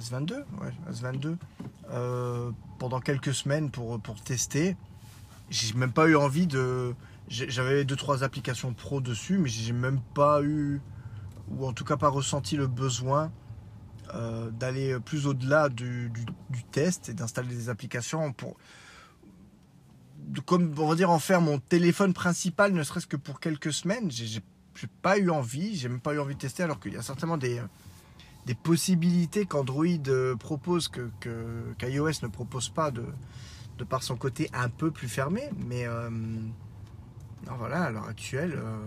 S22 0.00 0.44
Ouais, 0.60 0.72
S22. 0.90 1.36
Euh, 1.90 2.50
pendant 2.78 3.00
quelques 3.00 3.34
semaines 3.34 3.70
pour, 3.70 4.00
pour 4.00 4.20
tester. 4.22 4.76
J'ai 5.50 5.74
même 5.74 5.92
pas 5.92 6.06
eu 6.06 6.16
envie 6.16 6.46
de 6.46 6.94
j'avais 7.30 7.84
deux 7.84 7.96
trois 7.96 8.24
applications 8.24 8.74
pro 8.74 9.00
dessus, 9.00 9.38
mais 9.38 9.48
j'ai 9.48 9.72
même 9.72 10.00
pas 10.14 10.42
eu, 10.42 10.80
ou 11.48 11.64
en 11.64 11.72
tout 11.72 11.84
cas 11.84 11.96
pas 11.96 12.08
ressenti 12.08 12.56
le 12.56 12.66
besoin 12.66 13.30
euh, 14.14 14.50
d'aller 14.50 14.98
plus 14.98 15.26
au-delà 15.26 15.68
du, 15.68 16.10
test 16.72 17.08
et 17.08 17.14
d'installer 17.14 17.54
des 17.54 17.68
applications 17.68 18.32
pour, 18.32 18.56
comme 20.44 20.74
on 20.76 20.88
va 20.88 20.96
dire, 20.96 21.10
en 21.10 21.20
faire 21.20 21.40
mon 21.40 21.60
téléphone 21.60 22.12
principal, 22.12 22.72
ne 22.72 22.82
serait-ce 22.82 23.06
que 23.06 23.16
pour 23.16 23.38
quelques 23.38 23.72
semaines. 23.72 24.10
J'ai 24.80 24.88
pas 25.02 25.18
eu 25.18 25.30
envie, 25.30 25.76
j'ai 25.76 25.88
même 25.88 26.00
pas 26.00 26.14
eu 26.14 26.18
envie 26.18 26.34
de 26.34 26.40
tester, 26.40 26.62
alors 26.62 26.80
qu'il 26.80 26.94
y 26.94 26.96
a 26.96 27.02
certainement 27.02 27.36
des, 27.36 27.60
des 28.46 28.54
possibilités 28.54 29.44
qu'Android 29.44 29.84
euh, 30.08 30.36
propose 30.36 30.88
que 30.88 31.10
qu'iOS 31.78 32.22
ne 32.22 32.28
propose 32.28 32.70
pas 32.70 32.90
de, 32.90 33.04
de 33.78 33.84
par 33.84 34.02
son 34.02 34.16
côté 34.16 34.48
un 34.54 34.70
peu 34.70 34.90
plus 34.90 35.08
fermé. 35.08 35.50
Mais 35.66 35.86
euh, 35.86 36.08
voilà, 37.58 37.84
à 37.84 37.90
l'heure 37.90 38.08
actuelle, 38.08 38.54
euh, 38.54 38.78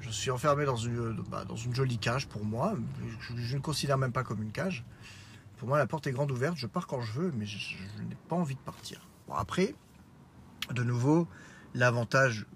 je 0.00 0.10
suis 0.10 0.30
enfermé 0.30 0.66
dans 0.66 0.76
une, 0.76 1.22
bah, 1.30 1.44
dans 1.46 1.56
une 1.56 1.74
jolie 1.74 1.98
cage 1.98 2.28
pour 2.28 2.44
moi. 2.44 2.74
Je, 3.20 3.56
ne 3.56 3.62
considère 3.62 3.96
même 3.96 4.12
pas 4.12 4.22
comme 4.22 4.42
une 4.42 4.52
cage. 4.52 4.84
Pour 5.56 5.66
moi, 5.66 5.78
la 5.78 5.86
porte 5.86 6.06
est 6.06 6.12
grande 6.12 6.30
ouverte, 6.30 6.56
je 6.56 6.66
pars 6.66 6.86
quand 6.86 7.00
je 7.00 7.12
veux, 7.12 7.32
mais 7.36 7.46
je, 7.46 7.58
je 7.58 8.02
n'ai 8.02 8.16
pas 8.28 8.36
envie 8.36 8.54
de 8.54 8.60
partir. 8.60 9.00
Bon, 9.26 9.34
après, 9.34 9.74
de 10.72 10.84
nouveau, 10.84 11.26
l'avantage 11.74 12.46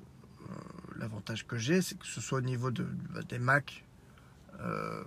l'avantage 1.02 1.46
que 1.46 1.58
j'ai, 1.58 1.82
c'est 1.82 1.98
que 1.98 2.06
ce 2.06 2.20
soit 2.20 2.38
au 2.38 2.42
niveau 2.42 2.70
de, 2.70 2.86
des 3.28 3.38
Mac, 3.38 3.84
euh, 4.60 5.04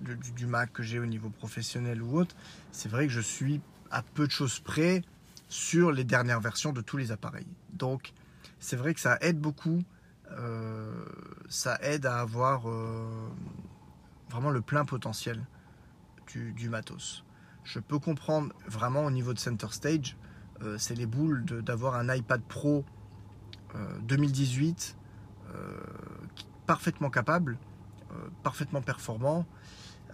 du, 0.00 0.46
Mac 0.46 0.72
que 0.72 0.82
j'ai 0.82 0.98
au 0.98 1.06
niveau 1.06 1.28
professionnel 1.28 2.02
ou 2.02 2.18
autre, 2.18 2.34
c'est 2.72 2.88
vrai 2.88 3.06
que 3.06 3.12
je 3.12 3.20
suis 3.20 3.60
à 3.90 4.02
peu 4.02 4.26
de 4.26 4.32
choses 4.32 4.58
près 4.58 5.02
sur 5.48 5.92
les 5.92 6.04
dernières 6.04 6.40
versions 6.40 6.72
de 6.72 6.80
tous 6.80 6.96
les 6.96 7.12
appareils. 7.12 7.46
Donc, 7.74 8.12
c'est 8.58 8.76
vrai 8.76 8.94
que 8.94 9.00
ça 9.00 9.18
aide 9.20 9.38
beaucoup. 9.38 9.82
euh, 10.32 11.04
ça 11.48 11.78
aide 11.82 12.06
à 12.06 12.18
avoir 12.18 12.68
euh, 12.68 13.28
vraiment 14.28 14.50
le 14.50 14.60
plein 14.60 14.84
potentiel 14.84 15.46
du, 16.26 16.68
matos. 16.68 17.24
Je 17.64 17.78
peux 17.78 17.98
comprendre 17.98 18.52
vraiment 18.66 19.04
au 19.04 19.10
niveau 19.10 19.32
de 19.32 19.38
Center 19.38 19.68
Stage, 19.70 20.16
c'est 20.76 20.94
les 20.94 21.06
boules 21.06 21.44
d'avoir 21.44 21.94
un 21.94 22.12
iPad 22.12 22.42
Pro 22.42 22.84
2018 24.02 24.96
euh, 25.54 25.76
qui- 26.34 26.46
parfaitement 26.66 27.10
capable, 27.10 27.56
euh, 28.12 28.14
parfaitement 28.42 28.82
performant. 28.82 29.46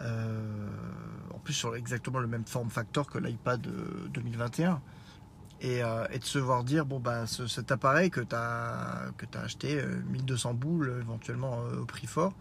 euh, 0.00 0.68
en 1.34 1.38
plus 1.38 1.52
sur 1.52 1.76
exactement 1.76 2.18
le 2.18 2.26
même 2.26 2.46
form 2.46 2.70
factor 2.70 3.06
que 3.10 3.18
l'iPad 3.18 3.66
euh, 3.66 4.08
2021 4.14 4.80
et, 5.60 5.82
euh, 5.84 6.06
de 6.08 6.24
se 6.24 6.38
voir 6.38 6.64
dire 6.64 6.86
bon 6.86 6.98
bah 6.98 7.26
ce- 7.26 7.46
cet 7.46 7.70
appareil 7.72 8.10
que 8.10 8.20
tu 8.22 8.34
as 8.34 9.10
tu 9.30 9.38
acheté 9.38 9.78
euh, 9.80 10.00
1200 10.10 10.54
boules 10.54 10.88
euh, 10.88 11.00
éventuellement 11.02 11.60
euh, 11.66 11.82
au 11.82 11.84
prix 11.84 12.06
fort 12.06 12.32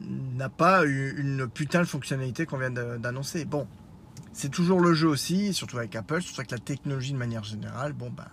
n'a 0.00 0.48
pas 0.48 0.84
eu 0.86 1.14
une 1.18 1.46
putain 1.48 1.80
de 1.80 1.86
fonctionnalité 1.86 2.46
qu'on 2.46 2.58
vient 2.58 2.70
d'annoncer. 2.70 3.44
Bon, 3.44 3.66
c'est 4.32 4.48
toujours 4.50 4.80
le 4.80 4.94
jeu 4.94 5.08
aussi, 5.08 5.52
surtout 5.52 5.78
avec 5.78 5.94
Apple, 5.94 6.22
surtout 6.22 6.40
avec 6.40 6.50
la 6.50 6.58
technologie 6.58 7.12
de 7.12 7.18
manière 7.18 7.44
générale. 7.44 7.92
Bon 7.92 8.10
bah 8.10 8.28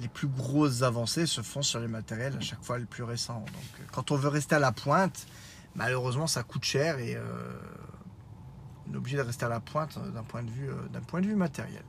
les 0.00 0.08
plus 0.08 0.28
grosses 0.28 0.82
avancées 0.82 1.26
se 1.26 1.40
font 1.40 1.62
sur 1.62 1.80
les 1.80 1.88
matériels 1.88 2.36
à 2.36 2.40
chaque 2.40 2.62
fois 2.62 2.78
les 2.78 2.84
plus 2.84 3.04
récents. 3.04 3.40
Donc 3.40 3.80
euh, 3.80 3.84
quand 3.92 4.10
on 4.10 4.16
veut 4.16 4.28
rester 4.28 4.54
à 4.54 4.58
la 4.58 4.72
pointe, 4.72 5.26
malheureusement 5.74 6.26
ça 6.26 6.42
coûte 6.42 6.64
cher 6.64 6.98
et 6.98 7.14
euh, 7.16 7.22
on 8.88 8.94
est 8.94 8.96
obligé 8.96 9.16
de 9.16 9.22
rester 9.22 9.44
à 9.44 9.48
la 9.48 9.60
pointe 9.60 9.98
euh, 9.98 10.10
d'un 10.10 10.22
point 10.22 10.42
de 11.20 11.26
vue 11.26 11.36
matériel. 11.36 11.82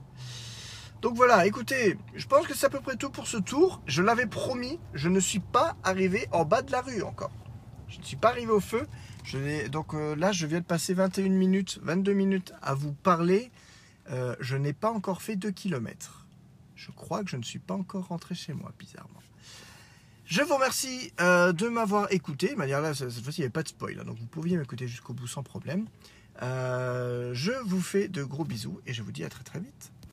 Donc 1.02 1.16
voilà, 1.16 1.46
écoutez, 1.46 1.98
je 2.16 2.26
pense 2.26 2.48
que 2.48 2.56
c'est 2.56 2.66
à 2.66 2.70
peu 2.70 2.80
près 2.80 2.96
tout 2.96 3.10
pour 3.10 3.28
ce 3.28 3.38
tour. 3.38 3.82
Je 3.86 4.02
l'avais 4.02 4.26
promis, 4.26 4.80
je 4.94 5.10
ne 5.10 5.20
suis 5.20 5.40
pas 5.40 5.76
arrivé 5.84 6.28
en 6.32 6.46
bas 6.46 6.62
de 6.62 6.72
la 6.72 6.82
rue 6.82 7.04
encore. 7.04 7.32
Je 7.88 8.00
ne 8.00 8.04
suis 8.04 8.16
pas 8.16 8.30
arrivé 8.30 8.52
au 8.52 8.60
feu. 8.60 8.88
Donc 9.72 9.94
là, 9.94 10.32
je 10.32 10.48
viens 10.48 10.62
de 10.62 10.66
passer 10.66 10.96
21 10.96 11.30
minutes, 11.30 11.80
22 11.84 12.14
minutes 12.14 12.54
à 12.64 12.74
vous 12.74 12.94
parler. 12.94 13.52
Je 14.40 14.56
n'ai 14.56 14.74
pas 14.74 14.90
encore 14.90 15.22
fait 15.22 15.36
2 15.36 15.52
km. 15.52 16.25
Je 16.86 16.92
crois 16.92 17.24
que 17.24 17.30
je 17.32 17.38
ne 17.38 17.44
suis 17.44 17.60
pas 17.60 17.74
encore 17.74 18.08
rentré 18.08 18.36
chez 18.36 18.54
moi, 18.54 18.72
bizarrement. 18.78 19.22
Je 20.26 20.42
vous 20.42 20.54
remercie 20.54 21.12
euh, 21.20 21.52
de 21.52 21.68
m'avoir 21.68 22.12
écouté. 22.12 22.56
De 22.56 22.94
cette 22.94 23.24
fois-ci, 23.24 23.40
il 23.40 23.42
n'y 23.42 23.46
avait 23.46 23.50
pas 23.50 23.64
de 23.64 23.70
spoil, 23.70 24.00
hein, 24.00 24.04
donc 24.04 24.18
vous 24.18 24.28
pouviez 24.28 24.58
m'écouter 24.58 24.88
jusqu'au 24.88 25.14
bout 25.14 25.28
sans 25.28 25.42
problème. 25.42 25.88
Euh, 26.44 27.32
je 27.34 27.52
vous 27.66 27.82
fais 27.82 28.08
de 28.08 28.24
gros 28.24 28.44
bisous 28.44 28.82
et 28.86 28.94
je 28.94 29.02
vous 29.02 29.12
dis 29.12 29.24
à 29.24 29.30
très 29.30 29.44
très 29.44 29.60
vite. 29.60 29.92